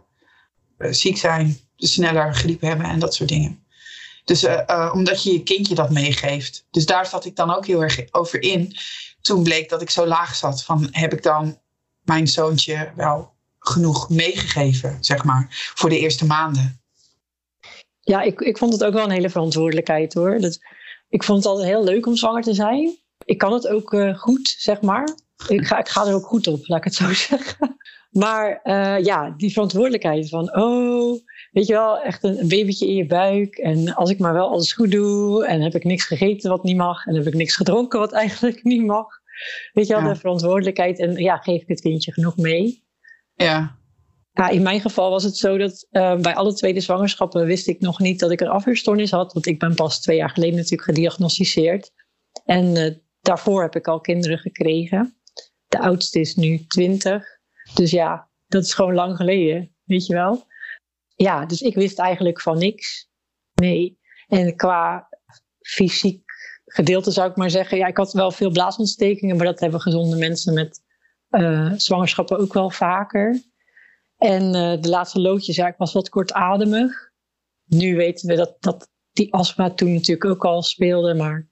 ziek 0.93 1.17
zijn, 1.17 1.59
dus 1.77 1.93
sneller 1.93 2.35
griep 2.35 2.61
hebben 2.61 2.87
en 2.87 2.99
dat 2.99 3.15
soort 3.15 3.29
dingen. 3.29 3.65
Dus 4.25 4.45
uh, 4.45 4.91
omdat 4.95 5.23
je 5.23 5.33
je 5.33 5.43
kindje 5.43 5.75
dat 5.75 5.91
meegeeft. 5.91 6.67
Dus 6.71 6.87
daar 6.87 7.07
zat 7.07 7.25
ik 7.25 7.37
dan 7.37 7.55
ook 7.55 7.67
heel 7.67 7.83
erg 7.83 8.13
over 8.13 8.43
in. 8.43 8.77
Toen 9.21 9.43
bleek 9.43 9.69
dat 9.69 9.83
ik 9.83 9.91
zo 9.91 10.07
laag 10.07 10.35
zat 10.35 10.65
van 10.65 10.89
heb 10.91 11.13
ik 11.13 11.23
dan 11.23 11.59
mijn 12.03 12.29
zoontje 12.29 12.93
wel 12.97 13.33
genoeg 13.59 14.11
meegegeven, 14.11 14.97
zeg 15.01 15.25
maar, 15.25 15.47
voor 15.75 15.91
de 15.91 15.99
eerste 15.99 16.27
maanden. 16.27 16.81
Ja, 18.01 18.23
ik, 18.23 18.41
ik 18.41 18.59
vond 18.59 18.73
het 18.73 18.85
ook 18.85 18.93
wel 18.93 19.05
een 19.05 19.11
hele 19.11 19.31
verantwoordelijkheid 19.31 20.15
hoor. 20.15 20.41
Dat, 20.41 20.59
ik 21.09 21.23
vond 21.23 21.39
het 21.39 21.47
altijd 21.47 21.69
heel 21.69 21.85
leuk 21.85 22.07
om 22.07 22.17
zwanger 22.17 22.43
te 22.43 22.55
zijn. 22.55 22.97
Ik 23.25 23.39
kan 23.39 23.53
het 23.53 23.69
ook 23.69 23.97
goed, 24.17 24.55
zeg 24.59 24.81
maar 24.81 25.15
ik, 25.49 25.67
ga, 25.67 25.79
ik 25.79 25.89
ga 25.89 26.07
er 26.07 26.15
ook 26.15 26.27
goed 26.27 26.47
op, 26.47 26.69
laat 26.69 26.79
ik 26.79 26.85
het 26.85 26.95
zo 26.95 27.13
zeggen. 27.29 27.77
Maar 28.11 28.61
uh, 28.65 29.05
ja, 29.05 29.35
die 29.37 29.53
verantwoordelijkheid 29.53 30.29
van, 30.29 30.57
oh, 30.57 31.21
weet 31.51 31.67
je 31.67 31.73
wel, 31.73 32.01
echt 32.01 32.25
een, 32.25 32.39
een, 32.39 32.49
babytje 32.49 32.87
in 32.87 32.95
je 32.95 33.07
buik. 33.07 33.57
En 33.57 33.95
als 33.95 34.11
ik 34.11 34.19
maar 34.19 34.33
wel 34.33 34.49
alles 34.49 34.73
goed 34.73 34.91
doe, 34.91 35.47
en 35.47 35.61
heb 35.61 35.75
ik 35.75 35.85
niks 35.85 36.05
gegeten 36.05 36.51
wat 36.51 36.63
niet 36.63 36.77
mag, 36.77 37.07
en 37.07 37.15
heb 37.15 37.27
ik 37.27 37.35
niks 37.35 37.57
gedronken 37.57 37.99
wat 37.99 38.13
eigenlijk 38.23 38.65
niet 38.65 38.87
mag. 38.87 39.07
Weet 39.73 39.87
je 39.87 39.95
wel, 40.01 40.13
de 40.13 40.19
verantwoordelijkheid. 40.19 40.99
En 40.99 41.17
ja, 41.17 41.37
geef 41.37 41.63
ik 41.63 41.69
het 41.69 41.81
kindje 41.81 42.13
genoeg 42.13 42.37
mee? 42.37 42.85
Ja. 43.35 43.81
Ja, 44.33 44.49
in 44.49 44.63
mijn 44.63 44.81
geval 44.81 45.11
was 45.11 45.25
het 45.25 45.37
zo 45.37 45.57
dat 45.59 45.87
uh, 45.91 46.17
bij 46.17 46.35
alle 46.35 46.55
tweede 46.55 46.81
zwangerschappen 46.81 47.47
wist 47.47 47.69
ik 47.69 47.81
nog 47.81 47.99
niet 47.99 48.19
dat 48.19 48.31
ik 48.31 48.41
een 48.41 48.49
afweerstoornis 48.49 49.11
had. 49.11 49.33
Want 49.33 49.47
ik 49.47 49.59
ben 49.59 49.75
pas 49.75 50.01
twee 50.01 50.17
jaar 50.17 50.31
geleden 50.31 50.57
natuurlijk 50.57 50.83
gediagnosticeerd. 50.83 51.91
En 52.45 52.77
uh, 52.77 52.95
daarvoor 53.21 53.63
heb 53.63 53.77
ik 53.77 53.89
al 53.89 54.01
kinderen 54.01 54.39
gekregen. 54.39 55.17
De 55.73 55.79
oudste 55.79 56.21
is 56.21 56.35
nu 56.35 56.67
20. 56.67 57.25
Dus 57.75 57.91
ja, 57.91 58.29
dat 58.47 58.65
is 58.65 58.75
gewoon 58.75 58.95
lang 58.95 59.17
geleden, 59.17 59.75
weet 59.85 60.07
je 60.07 60.15
wel. 60.15 60.47
Ja, 61.15 61.47
dus 61.47 61.61
ik 61.61 61.75
wist 61.75 61.99
eigenlijk 61.99 62.41
van 62.41 62.59
niks. 62.59 63.09
Nee. 63.55 63.99
En 64.29 64.57
qua 64.57 65.09
fysiek 65.61 66.25
gedeelte 66.65 67.11
zou 67.11 67.31
ik 67.31 67.37
maar 67.37 67.51
zeggen, 67.51 67.79
ja, 67.79 67.87
ik 67.87 67.97
had 67.97 68.13
wel 68.13 68.31
veel 68.31 68.51
blaasontstekingen, 68.51 69.37
maar 69.37 69.47
dat 69.47 69.61
hebben 69.61 69.81
gezonde 69.81 70.17
mensen 70.17 70.55
met 70.55 70.81
uh, 71.31 71.73
zwangerschappen 71.77 72.39
ook 72.39 72.53
wel 72.53 72.71
vaker. 72.71 73.43
En 74.17 74.43
uh, 74.43 74.83
de 74.83 74.89
laatste 74.89 75.21
loodjes, 75.21 75.57
ja, 75.57 75.67
ik 75.67 75.77
was 75.77 75.93
wat 75.93 76.09
kortademig. 76.09 77.11
Nu 77.65 77.97
weten 77.97 78.29
we 78.29 78.35
dat, 78.35 78.57
dat 78.61 78.91
die 79.13 79.33
astma 79.33 79.71
toen 79.71 79.93
natuurlijk 79.93 80.25
ook 80.25 80.45
al 80.45 80.63
speelde, 80.63 81.15
maar 81.15 81.49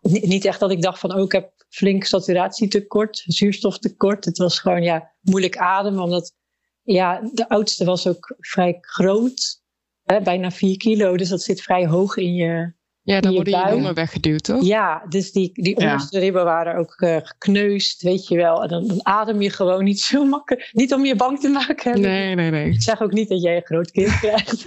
niet 0.00 0.44
echt 0.44 0.60
dat 0.60 0.70
ik 0.70 0.82
dacht 0.82 0.98
van, 0.98 1.14
oh, 1.14 1.22
ik 1.22 1.32
heb 1.32 1.52
flink 1.68 2.04
saturatietekort, 2.04 3.22
zuurstoftekort. 3.26 4.24
Het 4.24 4.38
was 4.38 4.58
gewoon 4.58 4.82
ja, 4.82 5.12
moeilijk 5.20 5.56
ademen, 5.56 6.02
omdat 6.02 6.34
ja, 6.82 7.30
de 7.32 7.48
oudste 7.48 7.84
was 7.84 8.06
ook 8.06 8.34
vrij 8.38 8.78
groot, 8.80 9.62
hè, 10.02 10.20
bijna 10.20 10.50
4 10.50 10.76
kilo, 10.76 11.16
dus 11.16 11.28
dat 11.28 11.42
zit 11.42 11.62
vrij 11.62 11.86
hoog 11.86 12.16
in 12.16 12.34
je. 12.34 12.72
Ja, 13.10 13.20
dan 13.20 13.34
worden 13.34 13.58
je 13.58 13.74
longen 13.74 13.94
weggeduwd, 13.94 14.42
toch? 14.42 14.64
Ja, 14.64 15.02
dus 15.08 15.32
die, 15.32 15.50
die 15.52 15.76
onderste 15.76 16.18
ribben 16.18 16.44
waren 16.44 16.76
ook 16.76 17.00
uh, 17.00 17.16
gekneusd, 17.22 18.02
weet 18.02 18.28
je 18.28 18.36
wel. 18.36 18.62
En 18.62 18.68
dan, 18.68 18.86
dan, 18.86 19.06
adem 19.06 19.42
je 19.42 19.50
gewoon 19.50 19.84
niet 19.84 20.00
zo 20.00 20.24
makkelijk. 20.24 20.70
Niet 20.72 20.94
om 20.94 21.04
je 21.04 21.16
bang 21.16 21.40
te 21.40 21.48
maken. 21.48 22.00
Nee, 22.00 22.34
nee, 22.34 22.50
nee. 22.50 22.70
Ik 22.70 22.82
zeg 22.82 23.02
ook 23.02 23.12
niet 23.12 23.28
dat 23.28 23.42
jij 23.42 23.56
een 23.56 23.64
groot 23.64 23.90
kind 23.90 24.18
krijgt. 24.18 24.64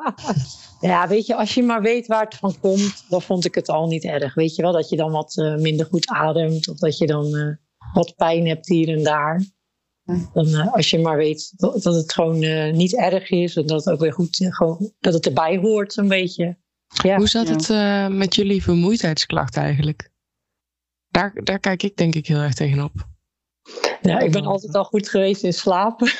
ja, 0.90 1.08
weet 1.08 1.26
je, 1.26 1.34
als 1.34 1.54
je 1.54 1.62
maar 1.62 1.82
weet 1.82 2.06
waar 2.06 2.24
het 2.24 2.34
van 2.34 2.60
komt, 2.60 3.04
dan 3.08 3.22
vond 3.22 3.44
ik 3.44 3.54
het 3.54 3.68
al 3.68 3.86
niet 3.86 4.04
erg. 4.04 4.34
Weet 4.34 4.56
je 4.56 4.62
wel, 4.62 4.72
dat 4.72 4.88
je 4.88 4.96
dan 4.96 5.10
wat 5.10 5.36
uh, 5.36 5.56
minder 5.56 5.86
goed 5.86 6.08
ademt. 6.08 6.68
Of 6.68 6.76
dat 6.76 6.98
je 6.98 7.06
dan 7.06 7.26
uh, 7.34 7.48
wat 7.92 8.14
pijn 8.16 8.46
hebt 8.46 8.68
hier 8.68 8.88
en 8.88 9.02
daar. 9.02 9.44
Dan, 10.32 10.70
als 10.70 10.90
je 10.90 10.98
maar 10.98 11.16
weet 11.16 11.52
dat, 11.56 11.82
dat 11.82 11.94
het 11.94 12.12
gewoon 12.12 12.38
niet 12.76 12.96
erg 12.96 13.30
is. 13.30 13.56
En 13.56 13.66
dat 13.66 13.84
het 13.84 13.94
ook 13.94 14.00
weer 14.00 14.12
goed, 14.12 14.36
gewoon, 14.48 14.92
dat 15.00 15.14
het 15.14 15.26
erbij 15.26 15.58
hoort 15.58 15.92
zo'n 15.92 16.08
beetje. 16.08 16.60
Ja, 16.92 17.16
Hoe 17.16 17.28
zat 17.28 17.48
het 17.48 17.68
uh, 17.68 18.06
met 18.08 18.34
jullie 18.34 18.62
vermoeidheidsklachten 18.62 19.62
eigenlijk? 19.62 20.10
Daar, 21.08 21.32
daar 21.34 21.58
kijk 21.58 21.82
ik 21.82 21.96
denk 21.96 22.14
ik 22.14 22.26
heel 22.26 22.40
erg 22.40 22.54
tegenop. 22.54 22.92
Ja, 24.02 24.18
ik 24.18 24.32
ben 24.32 24.46
altijd 24.46 24.74
al 24.74 24.84
goed 24.84 25.08
geweest 25.08 25.42
in 25.42 25.52
slapen. 25.52 26.06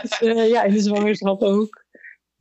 dus, 0.00 0.20
uh, 0.20 0.48
ja, 0.48 0.62
in 0.62 0.72
de 0.72 0.80
zwangerschap 0.80 1.42
ook. 1.42 1.84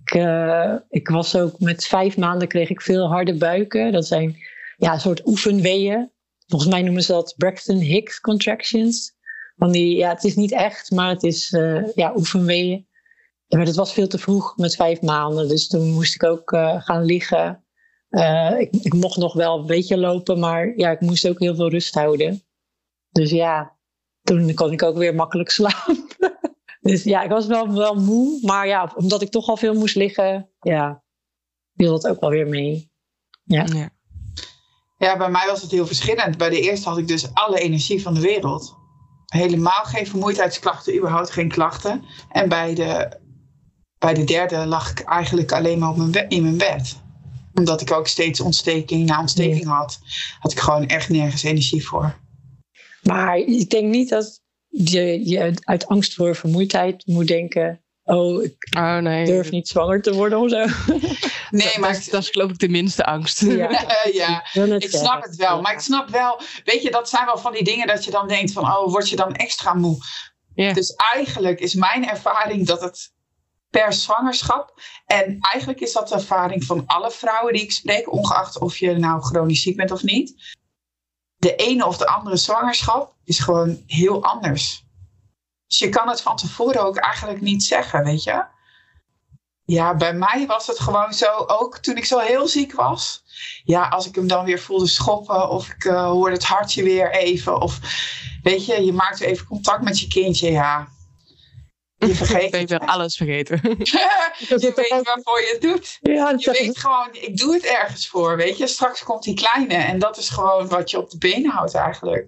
Ik, 0.04 0.14
uh, 0.14 0.76
ik 0.90 1.10
was 1.10 1.36
ook 1.36 1.60
met 1.60 1.86
vijf 1.86 2.18
maanden 2.18 2.48
kreeg 2.48 2.70
ik 2.70 2.82
veel 2.82 3.08
harde 3.08 3.38
buiken. 3.38 3.92
Dat 3.92 4.08
zijn 4.08 4.38
ja, 4.78 4.94
een 4.94 5.00
soort 5.00 5.28
oefenweeën. 5.28 6.12
Volgens 6.48 6.72
mij 6.72 6.82
noemen 6.82 7.04
ze 7.04 7.12
dat 7.12 7.34
Braxton 7.38 7.78
Hicks 7.78 8.20
contractions. 8.20 9.18
Want 9.56 9.74
die, 9.74 9.96
ja, 9.96 10.10
het 10.10 10.24
is 10.24 10.36
niet 10.36 10.52
echt, 10.52 10.92
maar 10.92 11.10
het 11.10 11.24
is 11.24 11.52
uh, 11.52 11.94
ja, 11.96 12.14
oefenweeën. 12.16 12.88
Maar 13.50 13.66
dat 13.66 13.76
was 13.76 13.94
veel 13.94 14.08
te 14.08 14.18
vroeg 14.18 14.58
met 14.58 14.76
vijf 14.76 15.02
maanden. 15.02 15.48
Dus 15.48 15.68
toen 15.68 15.90
moest 15.90 16.16
ik 16.16 16.24
ook 16.24 16.52
uh, 16.52 16.82
gaan 16.82 17.04
liggen. 17.04 17.64
Uh, 18.10 18.60
ik, 18.60 18.76
ik, 18.76 18.94
mocht 18.94 19.18
nog 19.18 19.34
wel 19.34 19.60
een 19.60 19.66
beetje 19.66 19.98
lopen, 19.98 20.40
maar 20.40 20.74
ja, 20.78 20.92
ik 20.92 21.02
moest 21.02 21.28
ook 21.28 21.40
heel 21.40 21.56
veel 21.56 21.70
rust 21.70 21.94
houden. 21.94 22.44
Dus 23.10 23.30
ja, 23.30 23.78
toen 24.22 24.54
kon 24.54 24.72
ik 24.72 24.84
ook 24.84 24.98
weer 24.98 25.16
makkelijk 25.16 25.50
slapen. 25.60 26.08
dus 26.82 27.04
ja, 27.04 27.22
ik 27.24 27.30
was 27.30 27.46
wel, 27.46 27.74
wel 27.74 27.96
moe. 27.96 28.40
Maar 28.42 28.68
ja, 28.68 28.92
omdat 28.96 29.22
ik 29.22 29.30
toch 29.30 29.48
al 29.48 29.58
veel 29.58 29.74
moest 29.74 29.96
liggen, 29.96 30.50
ja, 30.60 31.04
viel 31.76 31.92
dat 31.92 32.08
ook 32.08 32.20
wel 32.20 32.30
weer 32.30 32.48
mee. 32.48 32.92
Ja. 33.44 33.66
ja. 33.74 33.90
Ja, 34.98 35.18
bij 35.18 35.30
mij 35.30 35.48
was 35.48 35.62
het 35.62 35.72
heel 35.72 35.88
verschillend. 35.88 36.38
Bij 36.38 36.50
de 36.50 36.62
eerste 36.62 36.90
had 36.90 36.98
ik 36.98 37.08
dus 37.08 37.34
alle 37.34 37.60
energie 37.60 38.02
van 38.02 38.14
de 38.14 38.20
wereld. 38.20 38.78
helemaal 39.26 39.84
geen 39.84 40.08
vermoeidheidsklachten, 40.08 40.98
überhaupt 40.98 41.30
geen 41.30 41.50
klachten. 41.50 42.04
En 42.30 42.50
bij 42.50 42.76
de, 42.76 43.20
bij 44.00 44.14
de 44.14 44.24
derde 44.24 44.66
lag 44.66 44.92
ik 44.92 45.00
eigenlijk 45.00 45.52
alleen 45.52 45.80
maar 45.80 45.90
op 45.90 45.98
mijn 45.98 46.28
in 46.30 46.44
mijn 46.44 46.58
bed. 46.58 46.98
Omdat 47.54 47.82
ik 47.82 47.92
ook 47.92 48.08
steeds 48.08 48.40
ontsteking 48.40 49.06
na 49.06 49.20
ontsteking 49.20 49.66
had, 49.66 50.00
had 50.40 50.52
ik 50.52 50.60
gewoon 50.60 50.88
echt 50.88 51.10
nergens 51.10 51.44
energie 51.44 51.88
voor. 51.88 52.16
Maar 53.02 53.38
ik 53.38 53.70
denk 53.70 53.88
niet 53.90 54.10
dat 54.10 54.42
je, 54.68 55.30
je 55.30 55.54
uit 55.64 55.88
angst 55.88 56.14
voor 56.14 56.36
vermoeidheid 56.36 57.06
moet 57.06 57.28
denken: 57.28 57.82
oh, 58.04 58.44
ik 58.44 58.56
Oh 58.78 58.98
nee. 58.98 59.26
durf 59.26 59.52
niet 59.52 59.68
zwanger 59.68 60.02
te 60.02 60.14
worden 60.14 60.40
of 60.40 60.50
zo. 60.50 60.66
Nee, 61.52 61.80
maar 61.80 61.92
dat, 61.92 62.00
is- 62.02 62.10
dat 62.10 62.22
is 62.22 62.30
geloof 62.30 62.50
ik 62.50 62.60
de 62.60 62.70
minste 62.70 63.06
angst. 63.06 63.42
Ja. 63.42 64.44
Ik 64.78 64.90
snap 64.90 65.24
het 65.24 65.36
wel. 65.36 65.62
Maar 65.62 65.74
ik 65.74 65.80
snap 65.80 66.10
wel, 66.10 66.42
weet 66.64 66.82
je, 66.82 66.92
dat 66.92 67.10
zijn 67.10 67.26
wel 67.26 67.38
van 67.38 67.54
die 67.54 67.64
dingen 67.64 67.88
dat 67.88 68.06
je 68.06 68.12
dan 68.12 68.28
denkt 68.28 68.52
van, 68.52 68.64
oh, 68.64 68.92
word 68.92 69.10
je 69.10 69.16
dan 69.16 69.34
extra 69.36 69.74
moe? 69.74 69.98
Ja. 70.56 70.74
Dus 70.74 70.94
eigenlijk 71.14 71.60
is 71.60 71.74
mijn 71.74 72.10
ervaring 72.10 72.68
dat 72.68 72.82
het 72.82 73.12
per 73.70 73.94
zwangerschap, 73.94 74.82
en 75.06 75.38
eigenlijk 75.40 75.80
is 75.80 75.94
dat 75.94 76.08
de 76.08 76.16
ervaring 76.16 76.64
van 76.64 76.84
alle 76.86 77.12
vrouwen 77.12 77.54
die 77.54 77.62
ik 77.62 77.72
spreek, 77.72 78.12
ongeacht 78.12 78.60
of 78.60 78.78
je 78.78 78.98
nou 78.98 79.22
chronisch 79.22 79.62
ziek 79.62 79.78
bent 79.78 79.92
of 79.92 80.04
niet. 80.04 80.58
De 81.36 81.56
ene 81.56 81.86
of 81.86 81.98
de 81.98 82.08
andere 82.08 82.38
zwangerschap 82.38 83.16
is 83.24 83.40
gewoon 83.40 83.84
heel 83.88 84.24
anders. 84.24 84.88
Dus 85.68 85.80
je 85.80 85.90
kan 85.90 86.10
het 86.10 86.22
van 86.22 86.36
tevoren 86.36 86.86
ook 86.86 86.98
eigenlijk 86.98 87.42
niet 87.42 87.64
zeggen, 87.64 88.04
weet 88.04 88.24
je. 88.24 88.46
Ja, 89.66 89.96
bij 89.96 90.14
mij 90.14 90.46
was 90.48 90.68
het 90.68 90.80
gewoon 90.80 91.14
zo, 91.14 91.44
ook 91.48 91.78
toen 91.78 91.98
ik 91.98 92.06
zo 92.06 92.20
heel 92.20 92.48
ziek 92.48 92.74
was. 92.74 93.24
Ja, 93.64 93.88
als 93.88 94.08
ik 94.08 94.16
hem 94.16 94.28
dan 94.28 94.46
weer 94.46 94.60
voelde 94.60 94.88
schoppen 94.88 95.50
of 95.50 95.70
ik 95.70 95.86
eh, 95.86 96.06
hoorde 96.06 96.36
het 96.36 96.46
hartje 96.46 96.84
weer 96.84 97.12
even. 97.12 97.62
Of 97.62 97.80
weet 98.44 98.66
je, 98.66 98.86
je 98.86 98.94
maakt 98.94 99.20
even 99.20 99.46
contact 99.46 99.84
met 99.84 100.00
je 100.00 100.08
kindje. 100.08 100.52
Ja, 100.52 100.88
je 102.00 102.16
vergeet 102.26 102.52
Ben 102.52 102.60
je 102.60 102.66
weer 102.68 102.80
alles 102.80 103.18
vergeten. 103.18 103.60
je 103.64 104.72
weet 104.76 105.02
waarvoor 105.04 105.40
je 105.40 105.50
het 105.52 105.62
doet. 105.62 105.98
Ja, 106.02 106.30
Je 106.30 106.40
zeg 106.40 106.60
weet 106.60 106.78
gewoon, 106.78 107.08
ik 107.12 107.38
doe 107.38 107.54
het 107.54 107.64
ergens 107.66 108.08
voor, 108.08 108.38
weet 108.38 108.58
je. 108.58 108.68
Straks 108.68 109.04
komt 109.04 109.24
die 109.24 109.34
kleine 109.36 109.74
en 109.74 110.00
dat 110.00 110.18
is 110.18 110.30
gewoon 110.30 110.68
wat 110.68 110.92
je 110.92 110.98
op 110.98 111.10
de 111.10 111.18
benen 111.18 111.52
houdt 111.52 111.74
eigenlijk. 111.76 112.28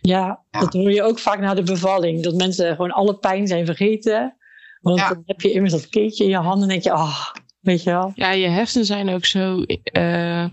Ja, 0.00 0.44
Ja. 0.50 0.60
dat 0.60 0.72
hoor 0.72 0.92
je 0.92 1.02
ook 1.02 1.18
vaak 1.18 1.40
na 1.40 1.54
de 1.54 1.62
bevalling. 1.62 2.22
Dat 2.22 2.34
mensen 2.34 2.70
gewoon 2.74 2.90
alle 2.92 3.18
pijn 3.18 3.46
zijn 3.46 3.66
vergeten. 3.66 4.36
Want 4.80 4.98
Ja. 4.98 5.08
dan 5.08 5.22
heb 5.26 5.40
je 5.40 5.52
immers 5.52 5.72
dat 5.72 5.88
kindje 5.88 6.24
in 6.24 6.30
je 6.30 6.36
handen 6.36 6.62
en 6.62 6.68
denk 6.68 6.82
je, 6.82 6.92
ah, 6.92 7.26
weet 7.60 7.82
je 7.82 7.90
wel. 7.90 8.12
Ja, 8.14 8.30
je 8.30 8.48
hersenen 8.48 8.86
zijn 8.86 9.08
ook 9.08 9.24
zo 9.24 9.62
eh, 9.82 10.44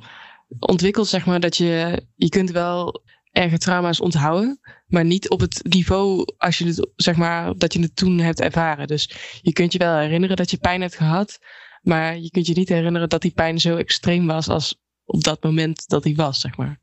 ontwikkeld, 0.59 1.07
zeg 1.07 1.25
maar, 1.25 1.39
dat 1.39 1.57
je, 1.57 2.01
je 2.15 2.29
kunt 2.29 2.51
wel 2.51 3.03
erge 3.35 3.57
trauma's 3.57 3.99
onthouden, 3.99 4.59
maar 4.87 5.05
niet 5.05 5.29
op 5.29 5.39
het 5.39 5.59
niveau 5.63 6.25
als 6.37 6.57
je 6.57 6.65
het, 6.65 6.87
zeg 6.95 7.15
maar, 7.15 7.57
dat 7.57 7.73
je 7.73 7.81
het 7.81 7.95
toen 7.95 8.19
hebt 8.19 8.41
ervaren. 8.41 8.87
Dus 8.87 9.09
je 9.41 9.53
kunt 9.53 9.71
je 9.71 9.77
wel 9.77 9.97
herinneren 9.97 10.35
dat 10.35 10.51
je 10.51 10.57
pijn 10.57 10.81
hebt 10.81 10.95
gehad, 10.95 11.39
maar 11.81 12.17
je 12.17 12.29
kunt 12.29 12.47
je 12.47 12.53
niet 12.53 12.69
herinneren 12.69 13.09
dat 13.09 13.21
die 13.21 13.31
pijn 13.31 13.59
zo 13.59 13.75
extreem 13.75 14.27
was 14.27 14.49
als 14.49 14.75
op 15.05 15.23
dat 15.23 15.43
moment 15.43 15.87
dat 15.87 16.03
die 16.03 16.15
was, 16.15 16.39
zeg 16.39 16.57
maar. 16.57 16.79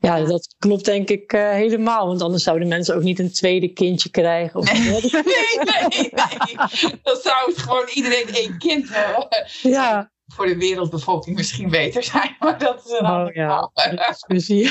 Ja, 0.00 0.24
dat 0.24 0.54
klopt 0.58 0.84
denk 0.84 1.08
ik 1.08 1.32
eh, 1.32 1.50
helemaal. 1.50 2.06
Want 2.06 2.22
anders 2.22 2.42
zouden 2.42 2.68
mensen 2.68 2.96
ook 2.96 3.02
niet 3.02 3.18
een 3.18 3.32
tweede 3.32 3.68
kindje 3.68 4.08
krijgen. 4.08 4.60
Of, 4.60 4.72
Nee, 4.72 4.82
nee, 5.00 6.10
nee. 6.10 7.00
Dan 7.02 7.16
zou 7.22 7.50
het 7.50 7.58
gewoon 7.58 7.88
iedereen 7.94 8.28
één 8.34 8.58
kind 8.58 8.88
hebben. 8.90 9.28
ja, 9.62 10.10
Voor 10.34 10.46
de 10.46 10.56
wereldbevolking 10.56 11.36
misschien 11.36 11.70
beter 11.70 12.02
zijn, 12.02 12.36
maar 12.40 12.58
dat 12.58 12.84
is 12.84 12.90
een 12.90 13.06
oh 13.06 13.10
ander 13.10 13.36
ja, 13.36 13.70
verhaal. 13.74 14.08
discussie. 14.08 14.64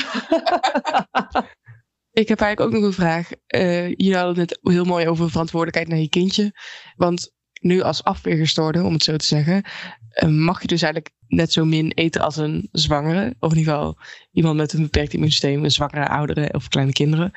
Ik 2.12 2.28
heb 2.28 2.40
eigenlijk 2.40 2.60
ook 2.60 2.80
nog 2.80 2.88
een 2.88 2.96
vraag. 2.96 3.30
Eh 3.46 3.88
jullie 3.88 4.16
hadden 4.16 4.38
het 4.38 4.58
net 4.62 4.74
heel 4.74 4.84
mooi 4.84 5.08
over 5.08 5.30
verantwoordelijkheid 5.30 5.88
naar 5.88 5.98
je 5.98 6.08
kindje. 6.08 6.52
Want 6.96 7.32
nu 7.60 7.80
als 7.80 8.04
afweergestoorde, 8.04 8.82
om 8.82 8.92
het 8.92 9.02
zo 9.02 9.16
te 9.16 9.24
zeggen, 9.24 9.62
eh, 10.08 10.28
mag 10.28 10.60
je 10.60 10.66
dus 10.66 10.82
eigenlijk 10.82 11.14
net 11.26 11.52
zo 11.52 11.64
min 11.64 11.92
eten 11.92 12.20
als 12.20 12.36
een 12.36 12.68
zwangere. 12.72 13.34
Of 13.38 13.52
in 13.52 13.58
ieder 13.58 13.72
geval 13.72 13.98
iemand 14.32 14.56
met 14.56 14.72
een 14.72 14.82
beperkt 14.82 15.12
immuunsysteem, 15.12 15.64
een 15.64 15.70
zwangere 15.70 16.08
ouderen 16.08 16.54
of 16.54 16.68
kleine 16.68 16.92
kinderen. 16.92 17.30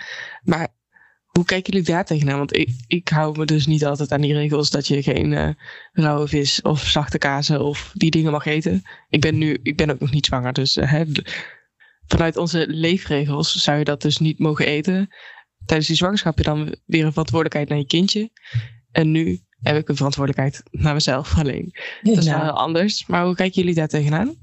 Maar 0.44 0.68
hoe 1.32 1.46
kijken 1.46 1.74
jullie 1.74 1.88
daar 1.88 2.06
tegenaan? 2.06 2.38
Want 2.38 2.56
ik, 2.58 2.70
ik 2.88 3.08
hou 3.08 3.38
me 3.38 3.46
dus 3.46 3.66
niet 3.66 3.86
altijd 3.86 4.12
aan 4.12 4.22
die 4.22 4.34
regels 4.34 4.70
dat 4.70 4.88
je 4.88 5.04
geen 5.04 5.34
eh, 5.34 5.50
rauwe 5.92 6.28
vis 6.28 6.62
of 6.62 6.82
zachte 6.82 7.18
kazen 7.18 7.62
of 7.62 7.92
die 7.94 8.12
dingen 8.12 8.32
mag 8.32 8.46
eten. 8.46 8.84
Ik 9.10 9.22
ben 9.22 9.38
nu, 9.38 9.60
ik 9.64 9.78
ben 9.78 9.90
ook 9.90 10.00
nog 10.00 10.12
niet 10.12 10.26
zwanger, 10.26 10.54
dus 10.54 10.78
eh, 10.78 10.92
hè, 10.92 11.04
vanuit 12.08 12.38
onze 12.38 12.68
leefregels 12.68 13.56
zou 13.56 13.78
je 13.78 13.84
dat 13.84 14.02
dus 14.02 14.18
niet 14.18 14.40
mogen 14.40 14.66
eten. 14.66 15.10
Tijdens 15.66 15.88
die 15.88 15.98
zwangerschap 15.98 16.36
heb 16.36 16.46
je 16.46 16.52
dan 16.52 16.76
weer 16.86 17.06
een 17.06 17.12
verantwoordelijkheid 17.12 17.70
naar 17.70 17.78
je 17.78 17.86
kindje. 17.86 18.30
En 18.92 19.12
nu 19.12 19.42
heb 19.62 19.78
ik 19.78 19.90
een 19.90 19.96
verantwoordelijkheid 19.96 20.64
naar 20.72 20.94
mezelf 20.94 21.38
alleen. 21.38 21.76
Dat 22.02 22.18
is 22.18 22.26
wel 22.26 22.42
heel 22.42 22.52
anders. 22.52 23.06
Maar 23.06 23.26
hoe 23.26 23.36
kijken 23.36 23.62
jullie 23.62 23.76
daar 23.76 23.88
tegenaan? 23.88 24.36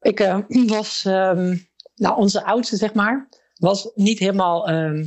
Ik 0.00 0.20
eh, 0.20 0.38
was, 0.76 1.04
ehm, 1.04 1.56
nou, 1.94 2.16
onze 2.16 2.44
oudste, 2.44 2.76
zeg 2.76 2.94
maar, 2.94 3.28
was 3.54 3.90
niet 3.94 4.18
helemaal 4.18 4.68
ehm, 4.68 5.04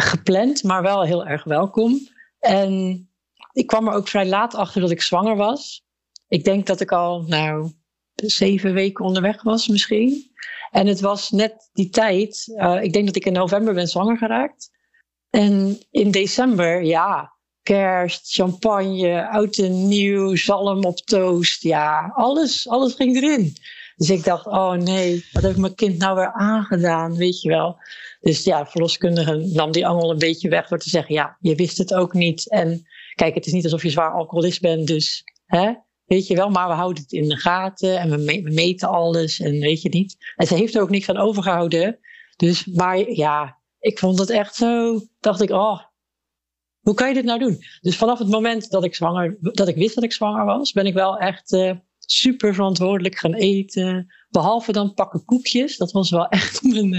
gepland, 0.00 0.62
maar 0.62 0.82
wel 0.82 1.02
heel 1.02 1.26
erg 1.26 1.44
welkom. 1.44 2.08
En 2.38 3.04
ik 3.52 3.66
kwam 3.66 3.88
er 3.88 3.94
ook 3.94 4.08
vrij 4.08 4.26
laat 4.26 4.54
achter 4.54 4.80
dat 4.80 4.90
ik 4.90 5.02
zwanger 5.02 5.36
was. 5.36 5.84
Ik 6.28 6.44
denk 6.44 6.66
dat 6.66 6.80
ik 6.80 6.92
al, 6.92 7.22
nou, 7.22 7.72
zeven 8.14 8.72
weken 8.72 9.04
onderweg 9.04 9.42
was 9.42 9.68
misschien. 9.68 10.30
En 10.70 10.86
het 10.86 11.00
was 11.00 11.30
net 11.30 11.70
die 11.72 11.88
tijd, 11.88 12.52
eh, 12.56 12.82
ik 12.82 12.92
denk 12.92 13.06
dat 13.06 13.16
ik 13.16 13.26
in 13.26 13.32
november 13.32 13.74
ben 13.74 13.88
zwanger 13.88 14.18
geraakt. 14.18 14.70
En 15.30 15.80
in 15.90 16.10
december, 16.10 16.84
ja, 16.84 17.32
kerst, 17.62 18.34
champagne, 18.34 19.28
oud 19.28 19.56
en 19.56 19.88
nieuw, 19.88 20.36
zalm 20.36 20.84
op 20.84 20.96
toast. 20.96 21.62
Ja, 21.62 22.12
alles, 22.14 22.68
alles 22.68 22.94
ging 22.94 23.16
erin. 23.16 23.56
Dus 23.96 24.10
ik 24.10 24.24
dacht, 24.24 24.46
oh 24.46 24.72
nee, 24.72 25.26
wat 25.32 25.42
heb 25.42 25.52
ik 25.52 25.58
mijn 25.58 25.74
kind 25.74 25.98
nou 25.98 26.16
weer 26.16 26.32
aangedaan, 26.32 27.16
weet 27.16 27.40
je 27.40 27.48
wel. 27.48 27.76
Dus 28.20 28.44
ja, 28.44 28.66
verloskundige 28.66 29.36
nam 29.36 29.72
die 29.72 29.86
angel 29.86 30.10
een 30.10 30.18
beetje 30.18 30.48
weg 30.48 30.68
door 30.68 30.78
te 30.78 30.88
zeggen, 30.88 31.14
ja, 31.14 31.36
je 31.40 31.54
wist 31.54 31.78
het 31.78 31.94
ook 31.94 32.12
niet. 32.12 32.50
En 32.50 32.86
kijk, 33.14 33.34
het 33.34 33.46
is 33.46 33.52
niet 33.52 33.64
alsof 33.64 33.82
je 33.82 33.90
zwaar 33.90 34.12
alcoholist 34.12 34.60
bent, 34.60 34.86
dus 34.86 35.22
hè, 35.46 35.72
weet 36.04 36.26
je 36.26 36.34
wel. 36.36 36.50
Maar 36.50 36.68
we 36.68 36.74
houden 36.74 37.02
het 37.02 37.12
in 37.12 37.28
de 37.28 37.36
gaten 37.36 37.98
en 37.98 38.10
we, 38.10 38.16
me- 38.16 38.42
we 38.42 38.50
meten 38.50 38.88
alles 38.88 39.40
en 39.40 39.58
weet 39.60 39.82
je 39.82 39.88
niet. 39.88 40.16
En 40.36 40.46
ze 40.46 40.54
heeft 40.54 40.74
er 40.74 40.82
ook 40.82 40.90
niks 40.90 41.08
aan 41.08 41.16
overgehouden. 41.16 41.98
Dus, 42.36 42.64
maar 42.66 43.10
ja, 43.10 43.58
ik 43.78 43.98
vond 43.98 44.18
het 44.18 44.30
echt 44.30 44.54
zo, 44.54 45.00
dacht 45.20 45.40
ik, 45.40 45.50
oh, 45.50 45.80
hoe 46.80 46.94
kan 46.94 47.08
je 47.08 47.14
dit 47.14 47.24
nou 47.24 47.38
doen? 47.38 47.64
Dus 47.80 47.96
vanaf 47.96 48.18
het 48.18 48.28
moment 48.28 48.70
dat 48.70 48.84
ik 48.84 48.94
zwanger, 48.94 49.36
dat 49.40 49.68
ik 49.68 49.76
wist 49.76 49.94
dat 49.94 50.04
ik 50.04 50.12
zwanger 50.12 50.44
was, 50.44 50.72
ben 50.72 50.86
ik 50.86 50.94
wel 50.94 51.18
echt 51.18 51.52
eh, 51.52 51.72
super 52.12 52.54
verantwoordelijk 52.54 53.18
gaan 53.18 53.34
eten. 53.34 54.14
Behalve 54.30 54.72
dan 54.72 54.94
pakken 54.94 55.24
koekjes. 55.24 55.76
Dat 55.76 55.92
was 55.92 56.10
wel 56.10 56.28
echt 56.28 56.62
mijn, 56.72 56.90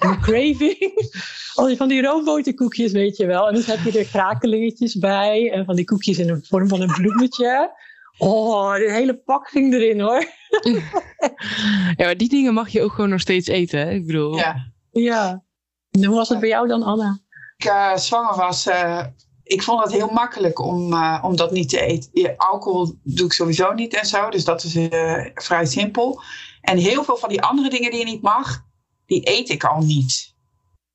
mijn 0.00 0.20
craving. 0.20 1.10
Al 1.54 1.66
die 1.66 1.76
van 1.76 1.88
die 1.88 2.02
roomboterkoekjes, 2.02 2.92
weet 2.92 3.16
je 3.16 3.26
wel. 3.26 3.48
En 3.48 3.54
dan 3.54 3.62
heb 3.62 3.92
je 3.92 3.98
er 3.98 4.06
krakelingetjes 4.06 4.94
bij. 4.94 5.50
En 5.52 5.64
van 5.64 5.76
die 5.76 5.84
koekjes 5.84 6.18
in 6.18 6.26
de 6.26 6.46
vorm 6.48 6.68
van 6.68 6.80
een 6.80 6.92
bloemetje. 6.92 7.78
Oh, 8.18 8.74
de 8.74 8.92
hele 8.92 9.16
pak 9.16 9.48
ging 9.48 9.74
erin 9.74 10.00
hoor. 10.00 10.24
Ja, 11.96 12.04
maar 12.06 12.16
die 12.16 12.28
dingen 12.28 12.54
mag 12.54 12.68
je 12.68 12.82
ook 12.82 12.92
gewoon 12.92 13.10
nog 13.10 13.20
steeds 13.20 13.48
eten. 13.48 13.80
Hè? 13.80 13.90
Ik 13.90 14.06
bedoel, 14.06 14.36
Ja. 14.36 14.72
Ja. 14.90 15.42
En 15.90 16.04
hoe 16.04 16.16
was 16.16 16.28
het 16.28 16.40
bij 16.40 16.48
jou 16.48 16.68
dan, 16.68 16.82
Anna? 16.82 17.18
ik 17.56 17.64
eh, 17.64 17.96
zwanger 17.96 18.36
was, 18.36 18.66
eh, 18.66 19.04
ik 19.50 19.62
vond 19.62 19.82
het 19.82 19.92
heel 19.92 20.10
makkelijk 20.10 20.58
om, 20.58 20.92
eh, 20.92 21.18
om 21.22 21.36
dat 21.36 21.50
niet 21.50 21.68
te 21.68 21.80
eten. 21.80 22.36
Alcohol 22.36 22.94
doe 23.02 23.26
ik 23.26 23.32
sowieso 23.32 23.72
niet 23.72 23.94
en 23.94 24.06
zo, 24.06 24.28
dus 24.28 24.44
dat 24.44 24.64
is 24.64 24.74
eh, 24.74 25.26
vrij 25.34 25.66
simpel. 25.66 26.22
En 26.60 26.78
heel 26.78 27.04
veel 27.04 27.16
van 27.16 27.28
die 27.28 27.42
andere 27.42 27.70
dingen 27.70 27.90
die 27.90 27.98
je 27.98 28.04
niet 28.04 28.22
mag, 28.22 28.64
die 29.06 29.28
eet 29.28 29.48
ik 29.48 29.64
al 29.64 29.80
niet. 29.80 30.29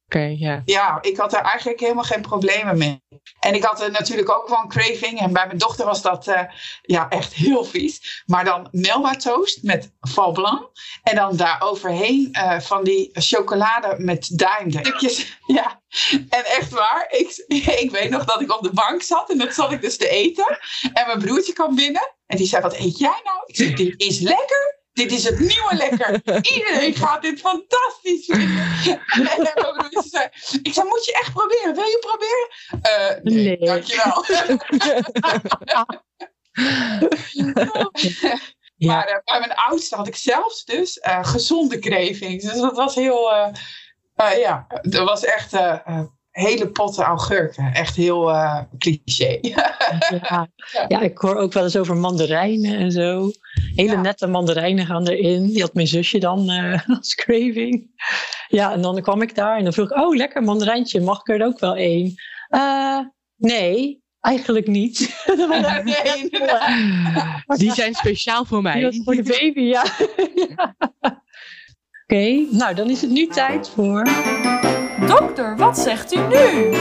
Oké, 0.06 0.36
ja. 0.38 0.62
Ja, 0.66 0.98
ik 1.02 1.18
had 1.18 1.34
er 1.34 1.42
eigenlijk 1.42 1.80
helemaal 1.80 2.04
geen 2.04 2.22
problemen 2.22 2.78
mee. 2.78 3.04
En 3.40 3.54
ik 3.54 3.64
had 3.64 3.82
er 3.82 3.92
natuurlijk 3.92 4.30
ook 4.30 4.48
wel 4.48 4.60
een 4.60 4.68
craving. 4.68 5.20
En 5.20 5.34
bij 5.34 5.46
mijn 5.46 5.58
dochter 5.58 5.86
was 5.86 6.02
dat 6.02 6.28
eh, 6.28 6.42
ja, 6.82 7.10
echt 7.10 7.34
heel 7.34 7.64
vies. 7.64 8.24
Maar 8.26 8.46
dan 8.46 8.68
Melba 8.72 9.16
toast 9.16 9.64
met 9.64 9.92
val 10.00 10.32
blanc. 10.32 10.70
En 11.04 11.16
dan 11.16 11.36
daar 11.36 11.62
overheen 11.62 12.30
eh, 12.32 12.60
van 12.60 12.84
die 12.84 13.10
chocolade 13.14 13.96
met 13.98 14.30
duimstukjes. 14.38 15.24
Ja, 15.48 15.82
en 16.30 16.46
echt 16.46 16.70
waar. 16.70 17.08
Ik, 17.10 17.44
ik 17.84 17.92
weet 17.92 18.10
nog 18.10 18.26
dat 18.26 18.42
ik 18.42 18.58
op 18.58 18.64
de 18.64 18.74
bank 18.74 19.02
zat. 19.02 19.30
En 19.30 19.38
dat 19.38 19.54
zat 19.54 19.72
ik 19.72 19.82
dus 19.82 19.98
te 19.98 20.10
eten. 20.10 20.60
En 20.94 21.08
mijn 21.08 21.20
broertje 21.20 21.54
kwam 21.54 21.76
binnen. 21.76 22.14
En 22.28 22.38
die 22.38 22.48
zei, 22.48 22.62
wat 22.62 22.78
eet 22.78 22.98
jij 22.98 23.22
nou? 23.24 23.44
Ik 23.46 23.56
zei, 23.56 23.74
dit 23.74 23.94
is 24.02 24.20
lekker. 24.20 24.75
Dit 24.96 25.12
is 25.12 25.24
het 25.24 25.40
nieuwe 25.40 25.76
lekker. 25.76 26.22
Iedereen 26.56 26.96
gaat 26.96 27.22
dit 27.22 27.40
fantastisch 27.40 28.26
vinden. 28.26 28.68
En 29.14 30.04
zei, 30.10 30.30
ik 30.62 30.74
zei, 30.74 30.88
moet 30.88 31.06
je 31.06 31.14
echt 31.14 31.34
proberen? 31.34 31.76
Wil 31.76 31.84
je 31.84 31.98
proberen? 32.00 32.50
Eh, 32.82 33.24
nee, 33.24 33.44
Nee. 33.44 33.58
dankjewel. 33.58 34.26
Ja. 38.76 38.94
Maar 38.94 39.08
eh, 39.08 39.18
bij 39.24 39.40
mijn 39.40 39.54
oudste 39.56 39.96
had 39.96 40.08
ik 40.08 40.16
zelfs 40.16 40.66
dus 40.66 41.00
eh, 41.00 41.26
gezonde 41.26 41.80
cravings. 41.80 42.44
Dus 42.44 42.60
dat 42.60 42.76
was 42.76 42.96
heel, 42.96 43.30
ja, 44.16 44.68
dat 44.82 45.08
was 45.08 45.24
echt 45.26 45.52
hele 46.36 46.68
potten 46.70 47.04
augurken. 47.04 47.74
Echt 47.74 47.96
heel 47.96 48.30
uh, 48.30 48.60
cliché. 48.78 49.38
ja. 50.22 50.48
ja, 50.88 51.02
ik 51.02 51.18
hoor 51.18 51.36
ook 51.36 51.54
wel 51.54 51.64
eens 51.64 51.78
over 51.78 51.96
mandarijnen 51.96 52.78
en 52.78 52.92
zo. 52.92 53.32
Hele 53.76 53.98
nette 53.98 54.28
mandarijnen 54.28 54.86
gaan 54.86 55.08
erin. 55.08 55.46
Die 55.46 55.62
had 55.62 55.74
mijn 55.74 55.88
zusje 55.88 56.20
dan 56.20 56.52
uh, 56.52 56.90
als 56.98 57.16
craving. 57.16 57.90
Ja, 58.48 58.72
en 58.72 58.82
dan 58.82 59.02
kwam 59.02 59.22
ik 59.22 59.36
daar 59.36 59.58
en 59.58 59.64
dan 59.64 59.74
vroeg 59.74 59.92
ik, 59.92 59.98
oh 59.98 60.16
lekker 60.16 60.44
mandarijntje, 60.44 61.02
mag 61.02 61.20
ik 61.20 61.30
er 61.30 61.46
ook 61.46 61.60
wel 61.60 61.76
één? 61.76 62.14
Uh, 62.50 63.00
nee, 63.36 64.04
Eigenlijk 64.20 64.68
niet. 64.68 65.24
nee. 65.84 66.30
Die 67.46 67.74
zijn 67.74 67.94
speciaal 67.94 68.46
voor 68.46 68.62
mij. 68.62 68.82
Dat 68.82 69.02
voor 69.04 69.16
de 69.16 69.24
baby, 69.24 69.62
ja. 69.62 69.86
Oké, 72.04 72.46
nou 72.52 72.76
dan 72.76 72.90
is 72.90 73.02
het 73.02 73.12
nu 73.12 73.28
tijd 73.28 73.70
voor. 73.70 74.08
Dokter, 75.20 75.58
wat 75.58 75.78
zegt 75.78 76.14
u 76.14 76.20
nu? 76.20 76.74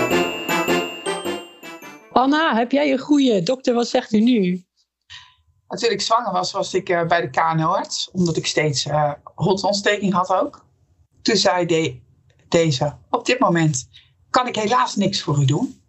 Anna, 2.13 2.57
heb 2.57 2.73
jij 2.73 2.93
een 2.93 2.99
goede? 2.99 3.43
Dokter, 3.43 3.75
wat 3.75 3.89
zegt 3.89 4.13
u 4.13 4.21
nu? 4.21 4.65
Toen 5.69 5.91
ik 5.91 6.01
zwanger 6.01 6.33
was, 6.33 6.53
was 6.53 6.75
ik 6.75 6.89
uh, 6.89 7.07
bij 7.07 7.21
de 7.21 7.31
KNO-arts, 7.31 8.11
omdat 8.13 8.37
ik 8.37 8.47
steeds 8.47 8.87
uh, 8.87 9.13
hotontsteking 9.35 10.13
had 10.13 10.33
ook. 10.33 10.65
Toen 11.23 11.37
zei 11.37 11.67
de, 11.67 12.01
deze, 12.49 12.97
op 13.11 13.27
dit 13.27 13.39
moment 13.39 13.89
kan 14.31 14.47
ik 14.47 14.57
helaas 14.57 14.97
niks 14.97 15.23
voor 15.23 15.41
u 15.41 15.45
doen. 15.45 15.83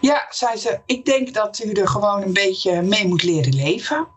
Ja, 0.00 0.26
zei 0.30 0.56
ze, 0.56 0.80
ik 0.86 1.04
denk 1.04 1.34
dat 1.34 1.64
u 1.64 1.72
er 1.72 1.88
gewoon 1.88 2.22
een 2.22 2.32
beetje 2.32 2.82
mee 2.82 3.06
moet 3.08 3.22
leren 3.22 3.54
leven. 3.54 4.08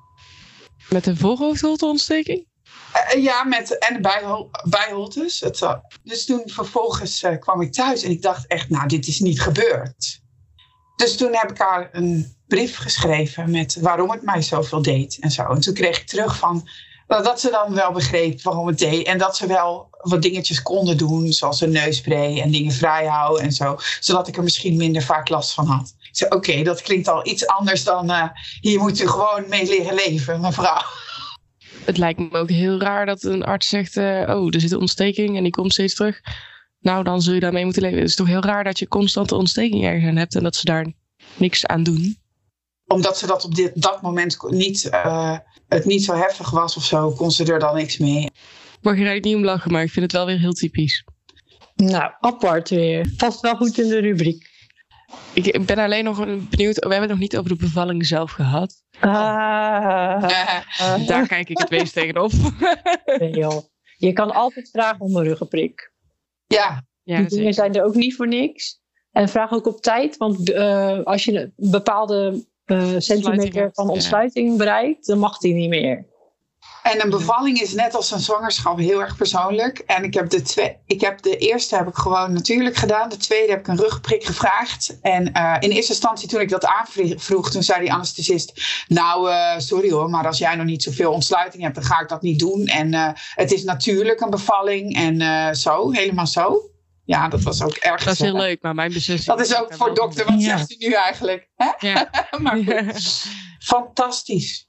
Met 0.90 1.06
een 1.06 1.18
voorhoofdholteontsteking? 1.18 2.48
Uh, 2.94 3.24
ja, 3.24 3.44
met, 3.44 3.78
en. 3.78 4.02
Het, 5.40 5.62
uh, 5.62 5.74
dus 6.04 6.26
toen 6.26 6.42
vervolgens 6.46 7.24
uh, 7.24 7.40
kwam 7.40 7.62
ik 7.62 7.74
thuis 7.74 8.04
en 8.04 8.12
ik 8.12 8.22
dacht 8.22 8.48
echt, 8.48 8.70
nou, 8.70 8.88
dit 8.88 9.08
is 9.08 9.20
niet 9.20 9.42
gebeurd. 9.42 10.22
Dus 10.96 11.18
toen 11.18 11.36
heb 11.36 11.52
ik 11.52 11.58
haar 11.58 11.90
een 11.92 12.36
brief 12.48 12.78
geschreven 12.78 13.52
met 13.52 13.78
waarom 13.82 14.12
het 14.12 14.22
mij 14.22 14.42
zoveel 14.42 14.82
deed 14.82 15.18
en 15.20 15.32
zo. 15.32 15.44
En 15.44 15.60
toen 15.60 15.74
kreeg 15.74 16.00
ik 16.00 16.08
terug 16.08 16.38
van 16.38 16.68
dat 17.08 17.40
ze 17.40 17.50
dan 17.50 17.74
wel 17.74 17.92
begreep 17.92 18.42
waarom 18.42 18.68
het 18.68 18.78
deed. 18.78 19.08
En 19.08 19.18
dat 19.18 19.38
ze 19.38 19.48
wel 19.48 19.88
wat 20.02 20.22
dingetjes 20.22 20.62
konden 20.62 20.98
doen, 20.98 21.34
zoals 21.34 21.62
een 21.62 21.72
neusspray 21.72 22.42
en 22.42 22.52
dingen 22.52 22.72
vrij 22.72 23.06
houden 23.06 23.44
en 23.44 23.52
zo. 23.52 23.78
Zodat 24.00 24.28
ik 24.28 24.38
er 24.38 24.44
misschien 24.44 24.76
minder 24.76 25.02
vaak 25.02 25.30
last 25.30 25.54
van 25.54 25.66
had. 25.66 25.96
Ik 26.00 26.10
zei, 26.18 26.32
oké, 26.32 26.64
dat 26.64 26.82
klinkt 26.82 27.08
al 27.08 27.28
iets 27.28 27.48
anders 27.48 27.84
dan 27.84 28.32
hier 28.62 28.80
moet 28.80 29.02
u 29.02 29.08
gewoon 29.08 29.46
mee 29.48 29.66
leren 29.66 29.94
leven, 29.94 30.42
mevrouw. 30.42 30.82
Het 31.86 31.98
lijkt 31.98 32.20
me 32.20 32.38
ook 32.38 32.50
heel 32.50 32.80
raar 32.80 33.06
dat 33.06 33.24
een 33.24 33.44
arts 33.44 33.70
zegt, 33.70 33.96
uh, 33.96 34.04
oh, 34.28 34.54
er 34.54 34.62
zit 34.62 34.72
een 34.72 34.80
ontsteking 34.80 35.38
en 35.38 35.44
die 35.44 35.52
komt 35.52 35.72
steeds 35.72 35.96
terug. 35.96 36.22
Nou, 36.80 37.04
dan 37.04 37.22
zul 37.22 37.34
je 37.34 37.40
daarmee 37.40 37.64
moeten 37.64 37.82
leven. 37.82 38.00
Het 38.00 38.10
is 38.10 38.16
toch 38.16 38.28
heel 38.28 38.44
raar 38.44 38.64
dat 38.64 38.80
je 38.80 38.88
constante 38.88 39.36
ontsteking 39.36 39.84
ergens 39.84 40.18
hebt 40.18 40.36
en 40.36 40.44
dat 40.44 40.56
ze 40.56 40.66
daar 40.66 40.94
niks 41.36 41.66
aan 41.66 41.84
doen. 41.84 42.18
Omdat 42.88 43.18
ze 43.18 43.28
dat 43.28 43.46
op 43.46 43.56
dit, 43.56 43.82
dat 43.82 44.02
moment 44.02 44.38
niet... 44.50 44.90
Uh, 44.92 45.38
het 45.68 45.86
niet 45.86 46.04
zo 46.04 46.16
heftig 46.16 46.50
was 46.50 46.78
of 46.78 46.84
zo, 46.84 47.12
kon 47.12 47.32
ze 47.32 47.54
er 47.54 47.60
dan 47.60 47.76
niks 47.76 47.98
mee. 47.98 48.30
Mag 48.82 48.98
je 48.98 49.06
er 49.06 49.20
niet 49.20 49.36
om 49.36 49.44
lachen, 49.44 49.72
maar 49.72 49.84
ik 49.84 49.92
vind 49.92 50.06
het 50.06 50.12
wel 50.12 50.26
weer 50.26 50.40
heel 50.40 50.54
typisch. 50.54 51.06
Nou, 51.76 52.12
apart 52.20 52.70
weer. 52.70 53.14
Past 53.18 53.42
wel 53.42 53.56
goed 53.56 53.80
in 53.80 53.88
de 53.88 54.00
rubriek. 54.00 54.52
Ik 55.34 55.66
ben 55.66 55.78
alleen 55.78 56.04
nog 56.04 56.26
benieuwd. 56.26 56.76
We 56.76 56.80
hebben 56.80 57.00
het 57.00 57.10
nog 57.10 57.20
niet 57.20 57.38
over 57.38 57.50
de 57.50 57.56
bevalling 57.56 58.06
zelf 58.06 58.32
gehad. 58.32 58.84
Ah. 59.00 60.30
Daar 61.08 61.28
kijk 61.28 61.50
ik 61.50 61.58
het 61.58 61.70
meest 61.70 61.94
tegenop. 61.94 62.32
nee, 63.20 63.32
joh. 63.32 63.62
Je 63.98 64.14
kan 64.14 64.34
altijd 64.34 64.70
vragen 64.70 65.00
om 65.00 65.16
een 65.16 65.24
ruggenprik. 65.24 65.92
Ja. 66.48 66.86
ja 67.04 67.18
Die 67.18 67.28
dingen 67.28 67.54
zijn 67.54 67.76
er 67.76 67.84
ook 67.84 67.96
niet 67.96 68.16
voor 68.16 68.28
niks. 68.28 68.82
En 69.12 69.30
vraag 69.30 69.52
ook 69.52 69.68
op 69.68 69.82
tijd, 69.82 70.18
want 70.18 70.50
uh, 70.50 71.04
als 71.04 71.24
je 71.24 71.40
een 71.40 71.54
bepaalde 71.56 72.46
uh, 72.66 72.96
centimeter 72.98 73.70
van 73.74 73.90
ontsluiting 73.90 74.58
bereikt, 74.58 75.06
dan 75.06 75.18
mag 75.18 75.38
die 75.38 75.54
niet 75.54 75.70
meer. 75.70 76.06
En 76.84 77.04
een 77.04 77.10
bevalling 77.10 77.60
is 77.60 77.74
net 77.74 77.96
als 77.96 78.12
een 78.12 78.20
zwangerschap 78.20 78.78
heel 78.78 79.02
erg 79.02 79.16
persoonlijk. 79.16 79.78
En 79.78 80.04
ik 80.04 80.14
heb 80.14 80.30
de, 80.30 80.42
twee, 80.42 80.78
ik 80.86 81.02
heb 81.02 81.22
de 81.22 81.38
eerste 81.38 81.76
heb 81.76 81.88
ik 81.88 81.96
gewoon 81.96 82.34
natuurlijk 82.34 82.76
gedaan. 82.76 83.10
De 83.10 83.18
tweede 83.18 83.52
heb 83.52 83.60
ik 83.60 83.68
een 83.68 83.78
rugprik 83.78 84.26
gevraagd. 84.26 84.98
En 85.02 85.30
uh, 85.38 85.56
in 85.60 85.70
eerste 85.70 85.92
instantie 85.92 86.28
toen 86.28 86.42
ik 86.42 86.50
dat 86.50 86.66
aanvroeg, 86.66 87.50
toen 87.52 87.64
zei 87.64 87.80
die 87.80 87.94
anesthesist... 87.94 88.62
Nou, 88.88 89.30
uh, 89.30 89.58
sorry 89.58 89.92
hoor, 89.92 90.10
maar 90.10 90.28
als 90.28 90.38
jij 90.38 90.56
nog 90.56 90.66
niet 90.66 90.84
zoveel 90.84 91.12
ontsluiting 91.12 91.64
hebt, 91.64 91.76
dan 91.76 91.84
ga 91.84 92.02
ik 92.02 92.10
dat 92.10 92.22
niet 92.22 92.40
doen. 92.40 92.66
En 92.66 92.94
uh, 92.94 93.10
het 93.36 93.52
is 93.52 93.64
natuurlijk 93.64 94.22
een 94.22 94.30
bevalling 94.30 94.96
en 94.96 95.56
zo, 95.56 95.92
helemaal 95.92 96.28
zo. 96.28 96.70
Ja, 97.06 97.28
dat 97.28 97.42
was 97.42 97.62
ook 97.62 97.76
erg. 97.76 98.04
Dat 98.04 98.14
is 98.14 98.20
heel 98.20 98.38
leuk, 98.38 98.62
maar 98.62 98.76
mijn 98.76 98.94
beslissing. 98.94 99.38
Dat 99.38 99.48
is 99.48 99.56
ook 99.56 99.74
voor 99.74 99.96
dokter, 99.96 100.26
wat 100.26 100.42
ja. 100.42 100.58
zegt 100.58 100.72
u 100.72 100.76
nu 100.88 100.94
eigenlijk? 100.94 101.50
Hè? 101.56 101.88
Ja. 101.88 102.10
maar 102.42 102.58
goed. 102.58 103.26
Fantastisch. 103.60 104.68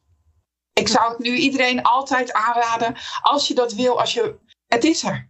Ik 0.74 0.88
zou 0.88 1.08
het 1.08 1.18
nu 1.18 1.36
iedereen 1.36 1.82
altijd 1.82 2.32
aanraden. 2.32 2.96
Als 3.22 3.48
je 3.48 3.54
dat 3.54 3.72
wil, 3.72 4.00
als 4.00 4.12
je. 4.12 4.34
Het 4.68 4.84
is 4.84 5.02
er. 5.02 5.28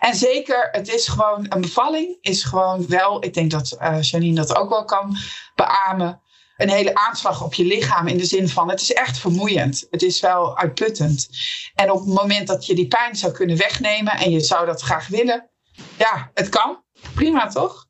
En 0.00 0.14
zeker, 0.14 0.68
het 0.72 0.88
is 0.88 1.08
gewoon 1.08 1.46
een 1.48 1.60
bevalling. 1.60 2.18
Is 2.20 2.44
gewoon 2.44 2.86
wel, 2.86 3.24
ik 3.24 3.34
denk 3.34 3.50
dat 3.50 3.76
uh, 3.80 4.02
Janine 4.02 4.34
dat 4.34 4.56
ook 4.56 4.68
wel 4.68 4.84
kan 4.84 5.16
beamen. 5.54 6.20
Een 6.56 6.70
hele 6.70 6.94
aanslag 6.94 7.42
op 7.44 7.54
je 7.54 7.64
lichaam 7.64 8.06
in 8.06 8.16
de 8.16 8.24
zin 8.24 8.48
van 8.48 8.70
het 8.70 8.80
is 8.80 8.92
echt 8.92 9.18
vermoeiend. 9.18 9.86
Het 9.90 10.02
is 10.02 10.20
wel 10.20 10.56
uitputtend. 10.58 11.28
En 11.74 11.90
op 11.90 11.98
het 11.98 12.14
moment 12.14 12.46
dat 12.46 12.66
je 12.66 12.74
die 12.74 12.88
pijn 12.88 13.16
zou 13.16 13.32
kunnen 13.32 13.56
wegnemen 13.56 14.12
en 14.12 14.30
je 14.30 14.40
zou 14.40 14.66
dat 14.66 14.80
graag 14.80 15.08
willen, 15.08 15.50
ja, 15.98 16.30
het 16.34 16.48
kan. 16.48 16.82
Prima 17.14 17.46
toch? 17.48 17.86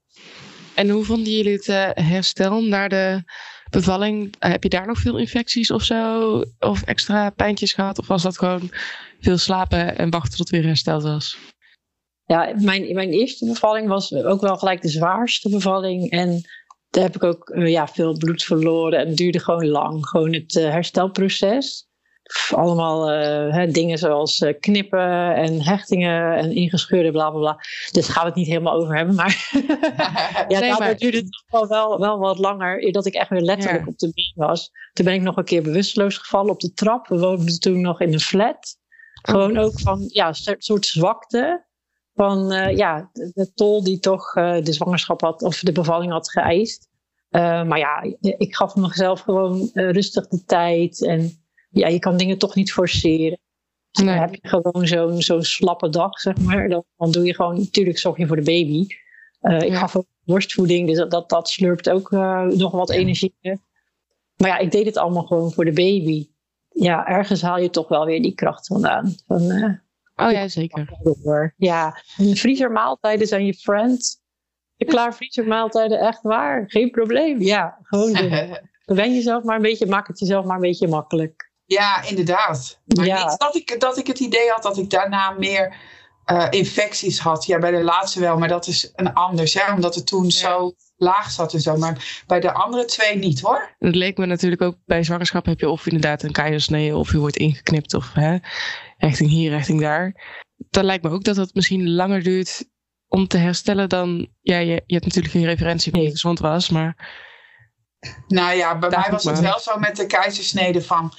En 0.74 0.88
hoe 0.88 1.04
vonden 1.04 1.32
jullie 1.32 1.52
het 1.52 1.66
uh, 1.66 2.08
herstel 2.08 2.62
na 2.62 2.88
de 2.88 3.22
bevalling? 3.70 4.24
Uh, 4.24 4.50
heb 4.50 4.62
je 4.62 4.68
daar 4.68 4.86
nog 4.86 4.98
veel 4.98 5.18
infecties 5.18 5.70
of 5.70 5.82
zo? 5.82 6.42
Of 6.58 6.82
extra 6.82 7.30
pijntjes 7.30 7.72
gehad? 7.72 7.98
Of 7.98 8.06
was 8.06 8.22
dat 8.22 8.38
gewoon 8.38 8.70
veel 9.20 9.38
slapen 9.38 9.98
en 9.98 10.10
wachten 10.10 10.30
tot 10.30 10.38
het 10.38 10.50
weer 10.50 10.64
hersteld 10.64 11.02
was? 11.02 11.38
Ja, 12.24 12.52
mijn, 12.56 12.94
mijn 12.94 13.10
eerste 13.10 13.46
bevalling 13.46 13.88
was 13.88 14.12
ook 14.14 14.40
wel 14.40 14.56
gelijk 14.56 14.82
de 14.82 14.88
zwaarste 14.88 15.48
bevalling. 15.48 16.10
En 16.10 16.40
daar 16.90 17.02
heb 17.02 17.14
ik 17.14 17.24
ook 17.24 17.48
uh, 17.48 17.68
ja, 17.68 17.88
veel 17.88 18.16
bloed 18.16 18.42
verloren. 18.42 18.98
En 18.98 19.08
het 19.08 19.16
duurde 19.16 19.40
gewoon 19.40 19.66
lang. 19.66 20.06
Gewoon 20.06 20.32
het 20.32 20.54
herstelproces 20.54 21.87
allemaal 22.50 23.12
uh, 23.12 23.54
hè, 23.54 23.66
dingen 23.66 23.98
zoals 23.98 24.40
uh, 24.40 24.54
knippen 24.60 25.34
en 25.34 25.62
hechtingen 25.62 26.36
en 26.36 26.52
ingescheurde 26.52 27.10
bla 27.10 27.30
bla 27.30 27.38
bla. 27.38 27.54
Dus 27.92 28.06
daar 28.06 28.14
gaan 28.14 28.22
we 28.22 28.28
het 28.28 28.38
niet 28.38 28.46
helemaal 28.46 28.74
over 28.74 28.96
hebben. 28.96 29.14
Maar 29.14 29.50
ja, 30.48 30.58
nee, 30.60 30.78
maar... 30.78 30.96
duurde 30.96 31.16
het 31.16 31.44
wel, 31.50 31.68
wel, 31.68 31.98
wel 31.98 32.18
wat 32.18 32.38
langer 32.38 32.92
dat 32.92 33.06
ik 33.06 33.14
echt 33.14 33.30
weer 33.30 33.40
letterlijk 33.40 33.84
ja. 33.84 33.90
op 33.90 33.98
de 33.98 34.10
been 34.14 34.46
was. 34.46 34.70
Toen 34.92 35.04
ben 35.04 35.14
ik 35.14 35.20
nog 35.20 35.36
een 35.36 35.44
keer 35.44 35.62
bewusteloos 35.62 36.16
gevallen 36.16 36.52
op 36.52 36.60
de 36.60 36.72
trap. 36.72 37.06
We 37.06 37.18
woonden 37.18 37.60
toen 37.60 37.80
nog 37.80 38.00
in 38.00 38.12
een 38.12 38.20
flat. 38.20 38.76
Gewoon 39.22 39.58
ook 39.58 39.80
van 39.80 40.04
ja, 40.08 40.28
een 40.28 40.56
soort 40.58 40.86
zwakte. 40.86 41.66
Van 42.14 42.52
uh, 42.52 42.76
ja, 42.76 43.10
de, 43.12 43.30
de, 43.34 43.52
tol 43.54 43.84
die 43.84 43.98
toch 43.98 44.32
de 44.32 44.72
zwangerschap 44.72 45.20
had 45.20 45.42
of 45.42 45.60
de 45.60 45.72
bevalling 45.72 46.12
had 46.12 46.30
geëist. 46.30 46.88
maar 47.30 47.78
ja, 47.78 48.02
ik 48.20 48.56
gaf 48.56 48.74
mezelf 48.74 49.20
gewoon 49.20 49.70
rustig 49.72 50.28
de 50.28 50.44
tijd 50.44 51.04
en 51.04 51.47
ja, 51.68 51.88
je 51.88 51.98
kan 51.98 52.16
dingen 52.16 52.38
toch 52.38 52.54
niet 52.54 52.72
forceren. 52.72 53.38
Nee. 53.92 54.06
Dan 54.06 54.16
heb 54.16 54.34
je 54.34 54.48
gewoon 54.48 54.86
zo'n 54.86 55.22
zo'n 55.22 55.42
slappe 55.42 55.88
dag, 55.88 56.20
zeg 56.20 56.38
maar. 56.38 56.68
Dan, 56.68 56.84
dan 56.96 57.10
doe 57.10 57.24
je 57.24 57.34
gewoon, 57.34 57.58
natuurlijk 57.58 57.98
zorg 57.98 58.16
je 58.16 58.26
voor 58.26 58.36
de 58.36 58.42
baby. 58.42 58.86
Uh, 59.42 59.60
ik 59.60 59.74
gaf 59.74 59.96
ook 59.96 60.06
borstvoeding, 60.24 60.86
dus 60.86 60.96
dat, 60.96 61.10
dat, 61.10 61.28
dat 61.28 61.48
slurpt 61.48 61.90
ook 61.90 62.10
uh, 62.10 62.44
nog 62.44 62.72
wat 62.72 62.90
energie. 62.90 63.34
Maar 64.36 64.48
ja, 64.48 64.58
ik 64.58 64.70
deed 64.70 64.86
het 64.86 64.96
allemaal 64.96 65.26
gewoon 65.26 65.52
voor 65.52 65.64
de 65.64 65.72
baby. 65.72 66.28
Ja, 66.68 67.06
ergens 67.06 67.42
haal 67.42 67.58
je 67.58 67.70
toch 67.70 67.88
wel 67.88 68.04
weer 68.04 68.22
die 68.22 68.34
kracht 68.34 68.66
vandaan. 68.66 69.14
Van, 69.26 69.42
uh, 69.42 69.72
oh 70.16 70.32
ja, 70.32 70.48
zeker. 70.48 70.96
Ja, 71.56 72.02
en 72.16 72.36
vriezermaaltijden 72.36 73.26
zijn 73.26 73.46
je 73.46 73.54
friend. 73.54 74.20
De 74.76 74.84
klaarvriezermaaltijden, 74.84 76.00
echt 76.00 76.22
waar. 76.22 76.64
Geen 76.66 76.90
probleem. 76.90 77.40
Ja, 77.40 77.78
gewoon 77.82 78.12
doen. 78.12 78.30
Bewen 78.84 79.14
jezelf 79.14 79.44
maar 79.44 79.56
een 79.56 79.62
beetje, 79.62 79.86
maak 79.86 80.06
het 80.06 80.18
jezelf 80.18 80.44
maar 80.44 80.56
een 80.56 80.62
beetje 80.62 80.88
makkelijk. 80.88 81.47
Ja, 81.68 82.02
inderdaad. 82.02 82.80
Maar 82.84 83.06
ja. 83.06 83.28
niet 83.28 83.38
dat 83.38 83.54
ik, 83.54 83.80
dat 83.80 83.98
ik 83.98 84.06
het 84.06 84.18
idee 84.18 84.50
had 84.50 84.62
dat 84.62 84.78
ik 84.78 84.90
daarna 84.90 85.30
meer 85.30 85.76
uh, 86.26 86.46
infecties 86.50 87.18
had. 87.18 87.46
Ja, 87.46 87.58
bij 87.58 87.70
de 87.70 87.82
laatste 87.82 88.20
wel, 88.20 88.38
maar 88.38 88.48
dat 88.48 88.66
is 88.66 88.92
een 88.94 89.14
anders. 89.14 89.54
Hè? 89.54 89.72
Omdat 89.72 89.94
het 89.94 90.06
toen 90.06 90.24
ja. 90.24 90.30
zo 90.30 90.72
laag 90.96 91.30
zat 91.30 91.52
en 91.52 91.60
zo. 91.60 91.76
Maar 91.76 92.22
bij 92.26 92.40
de 92.40 92.52
andere 92.52 92.84
twee 92.84 93.16
niet 93.16 93.40
hoor. 93.40 93.74
Het 93.78 93.94
leek 93.94 94.18
me 94.18 94.26
natuurlijk 94.26 94.62
ook 94.62 94.76
bij 94.84 95.02
zwangerschap 95.02 95.46
heb 95.46 95.60
je 95.60 95.68
of 95.68 95.86
inderdaad 95.86 96.22
een 96.22 96.32
keizersnee 96.32 96.96
of 96.96 97.12
je 97.12 97.18
wordt 97.18 97.36
ingeknipt 97.36 97.94
of 97.94 98.12
hè, 98.12 98.36
richting 98.96 99.30
hier, 99.30 99.50
richting 99.50 99.80
daar. 99.80 100.14
Dan 100.56 100.84
lijkt 100.84 101.04
me 101.04 101.10
ook 101.10 101.24
dat 101.24 101.36
het 101.36 101.54
misschien 101.54 101.90
langer 101.90 102.22
duurt 102.22 102.64
om 103.06 103.26
te 103.26 103.38
herstellen 103.38 103.88
dan... 103.88 104.28
Ja, 104.40 104.58
je, 104.58 104.82
je 104.86 104.94
hebt 104.94 105.04
natuurlijk 105.04 105.34
geen 105.34 105.44
referentie 105.44 105.92
hoe 105.92 106.02
je 106.02 106.10
gezond 106.10 106.38
was, 106.38 106.68
maar... 106.68 107.16
Nou 108.28 108.56
ja, 108.56 108.78
bij 108.78 108.90
mij 108.90 109.08
was 109.10 109.24
het 109.24 109.40
wel 109.40 109.60
zo 109.60 109.78
met 109.78 109.96
de 109.96 110.06
keizersnede 110.06 110.82
van 110.82 111.12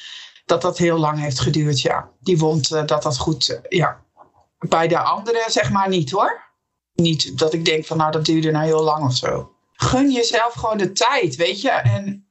dat 0.49 0.61
dat 0.61 0.77
heel 0.77 0.97
lang 0.97 1.19
heeft 1.19 1.39
geduurd, 1.39 1.81
ja. 1.81 2.09
Die 2.19 2.37
wond, 2.37 2.71
uh, 2.71 2.85
dat 2.85 3.03
dat 3.03 3.17
goed, 3.17 3.49
uh, 3.49 3.57
ja. 3.69 4.01
Bij 4.59 4.87
de 4.87 4.99
anderen 4.99 5.51
zeg 5.51 5.71
maar 5.71 5.89
niet 5.89 6.11
hoor. 6.11 6.47
niet 6.93 7.37
dat 7.37 7.53
ik 7.53 7.65
denk 7.65 7.85
van 7.85 7.97
nou 7.97 8.11
dat 8.11 8.25
duurde 8.25 8.51
nou 8.51 8.65
heel 8.65 8.83
lang 8.83 9.05
of 9.05 9.15
zo. 9.15 9.51
Gun 9.73 10.11
jezelf 10.11 10.53
gewoon 10.53 10.77
de 10.77 10.91
tijd, 10.91 11.35
weet 11.35 11.61
je. 11.61 11.69
En 11.69 12.29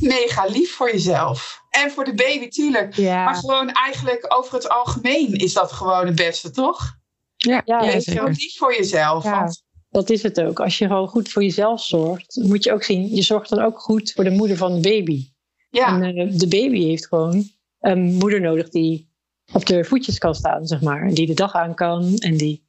mega 0.00 0.44
lief 0.44 0.74
voor 0.74 0.90
jezelf. 0.90 1.62
En 1.70 1.90
voor 1.90 2.04
de 2.04 2.14
baby, 2.14 2.48
tuurlijk. 2.48 2.94
Ja. 2.94 3.24
Maar 3.24 3.34
gewoon 3.34 3.70
eigenlijk 3.70 4.34
over 4.36 4.54
het 4.54 4.68
algemeen 4.68 5.32
is 5.32 5.52
dat 5.52 5.72
gewoon 5.72 6.06
het 6.06 6.14
beste, 6.14 6.50
toch? 6.50 6.96
Ja, 7.36 7.62
Ja, 7.64 7.80
Wees 7.80 8.04
zeker. 8.04 8.12
gewoon 8.20 8.36
lief 8.38 8.56
voor 8.56 8.74
jezelf. 8.76 9.24
Ja. 9.24 9.38
Want 9.38 9.62
Dat 9.90 10.10
is 10.10 10.22
het 10.22 10.40
ook. 10.40 10.60
Als 10.60 10.78
je 10.78 10.86
gewoon 10.86 11.08
goed 11.08 11.28
voor 11.28 11.42
jezelf 11.42 11.82
zorgt, 11.82 12.36
moet 12.42 12.64
je 12.64 12.72
ook 12.72 12.82
zien, 12.82 13.14
je 13.14 13.22
zorgt 13.22 13.48
dan 13.50 13.62
ook 13.62 13.80
goed 13.80 14.12
voor 14.12 14.24
de 14.24 14.30
moeder 14.30 14.56
van 14.56 14.74
de 14.74 14.80
baby. 14.80 15.32
Ja, 15.74 16.00
En 16.00 16.16
eh, 16.16 16.38
de 16.38 16.48
baby 16.48 16.84
heeft 16.84 17.06
gewoon 17.06 17.44
een 17.80 18.02
moeder 18.02 18.40
nodig 18.40 18.68
die 18.68 19.12
op 19.52 19.66
de 19.66 19.84
voetjes 19.84 20.18
kan 20.18 20.34
staan, 20.34 20.66
zeg 20.66 20.80
maar. 20.80 21.02
En 21.02 21.14
die 21.14 21.26
de 21.26 21.34
dag 21.34 21.54
aan 21.54 21.74
kan. 21.74 22.16
En 22.18 22.36
die... 22.36 22.62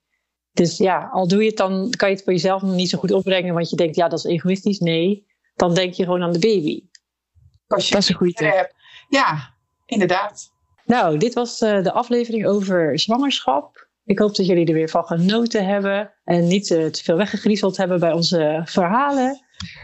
Dus 0.51 0.77
ja, 0.77 1.09
al 1.11 1.27
doe 1.27 1.41
je 1.41 1.47
het 1.47 1.57
dan, 1.57 1.89
kan 1.97 2.09
je 2.09 2.15
het 2.15 2.23
voor 2.23 2.33
jezelf 2.33 2.61
nog 2.61 2.75
niet 2.75 2.89
zo 2.89 2.97
goed 2.97 3.11
opbrengen, 3.11 3.53
want 3.53 3.69
je 3.69 3.75
denkt, 3.75 3.95
ja, 3.95 4.07
dat 4.07 4.19
is 4.19 4.25
egoïstisch. 4.25 4.79
Nee, 4.79 5.25
dan 5.55 5.73
denk 5.73 5.93
je 5.93 6.03
gewoon 6.03 6.23
aan 6.23 6.31
de 6.31 6.39
baby. 6.39 6.83
als 7.67 7.87
je 7.87 7.93
Dat 7.93 8.01
is 8.01 8.09
een 8.09 8.15
goede 8.15 8.33
tip. 8.33 8.53
hebt. 8.53 8.73
Ja, 9.09 9.53
inderdaad. 9.85 10.53
Nou, 10.85 11.17
dit 11.17 11.33
was 11.33 11.61
eh, 11.61 11.83
de 11.83 11.91
aflevering 11.91 12.45
over 12.45 12.99
zwangerschap. 12.99 13.87
Ik 14.05 14.19
hoop 14.19 14.35
dat 14.35 14.45
jullie 14.45 14.65
er 14.65 14.73
weer 14.73 14.89
van 14.89 15.03
genoten 15.03 15.65
hebben 15.65 16.13
en 16.23 16.47
niet 16.47 16.71
eh, 16.71 16.85
te 16.85 17.03
veel 17.03 17.17
weggegriezeld 17.17 17.77
hebben 17.77 17.99
bij 17.99 18.11
onze 18.11 18.61
verhalen. 18.65 19.41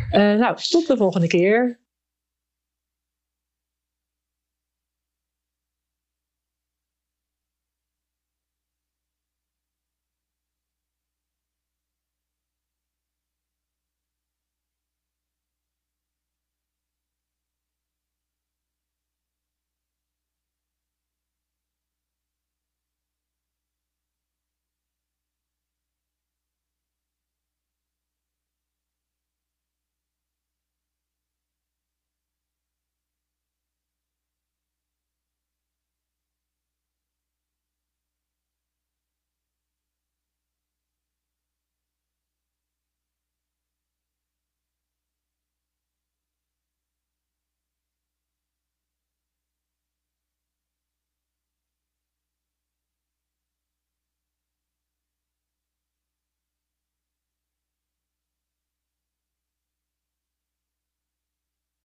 Eh, 0.10 0.22
nou, 0.22 0.58
tot 0.70 0.88
de 0.88 0.98
volgende 0.98 1.28
keer. 1.28 1.80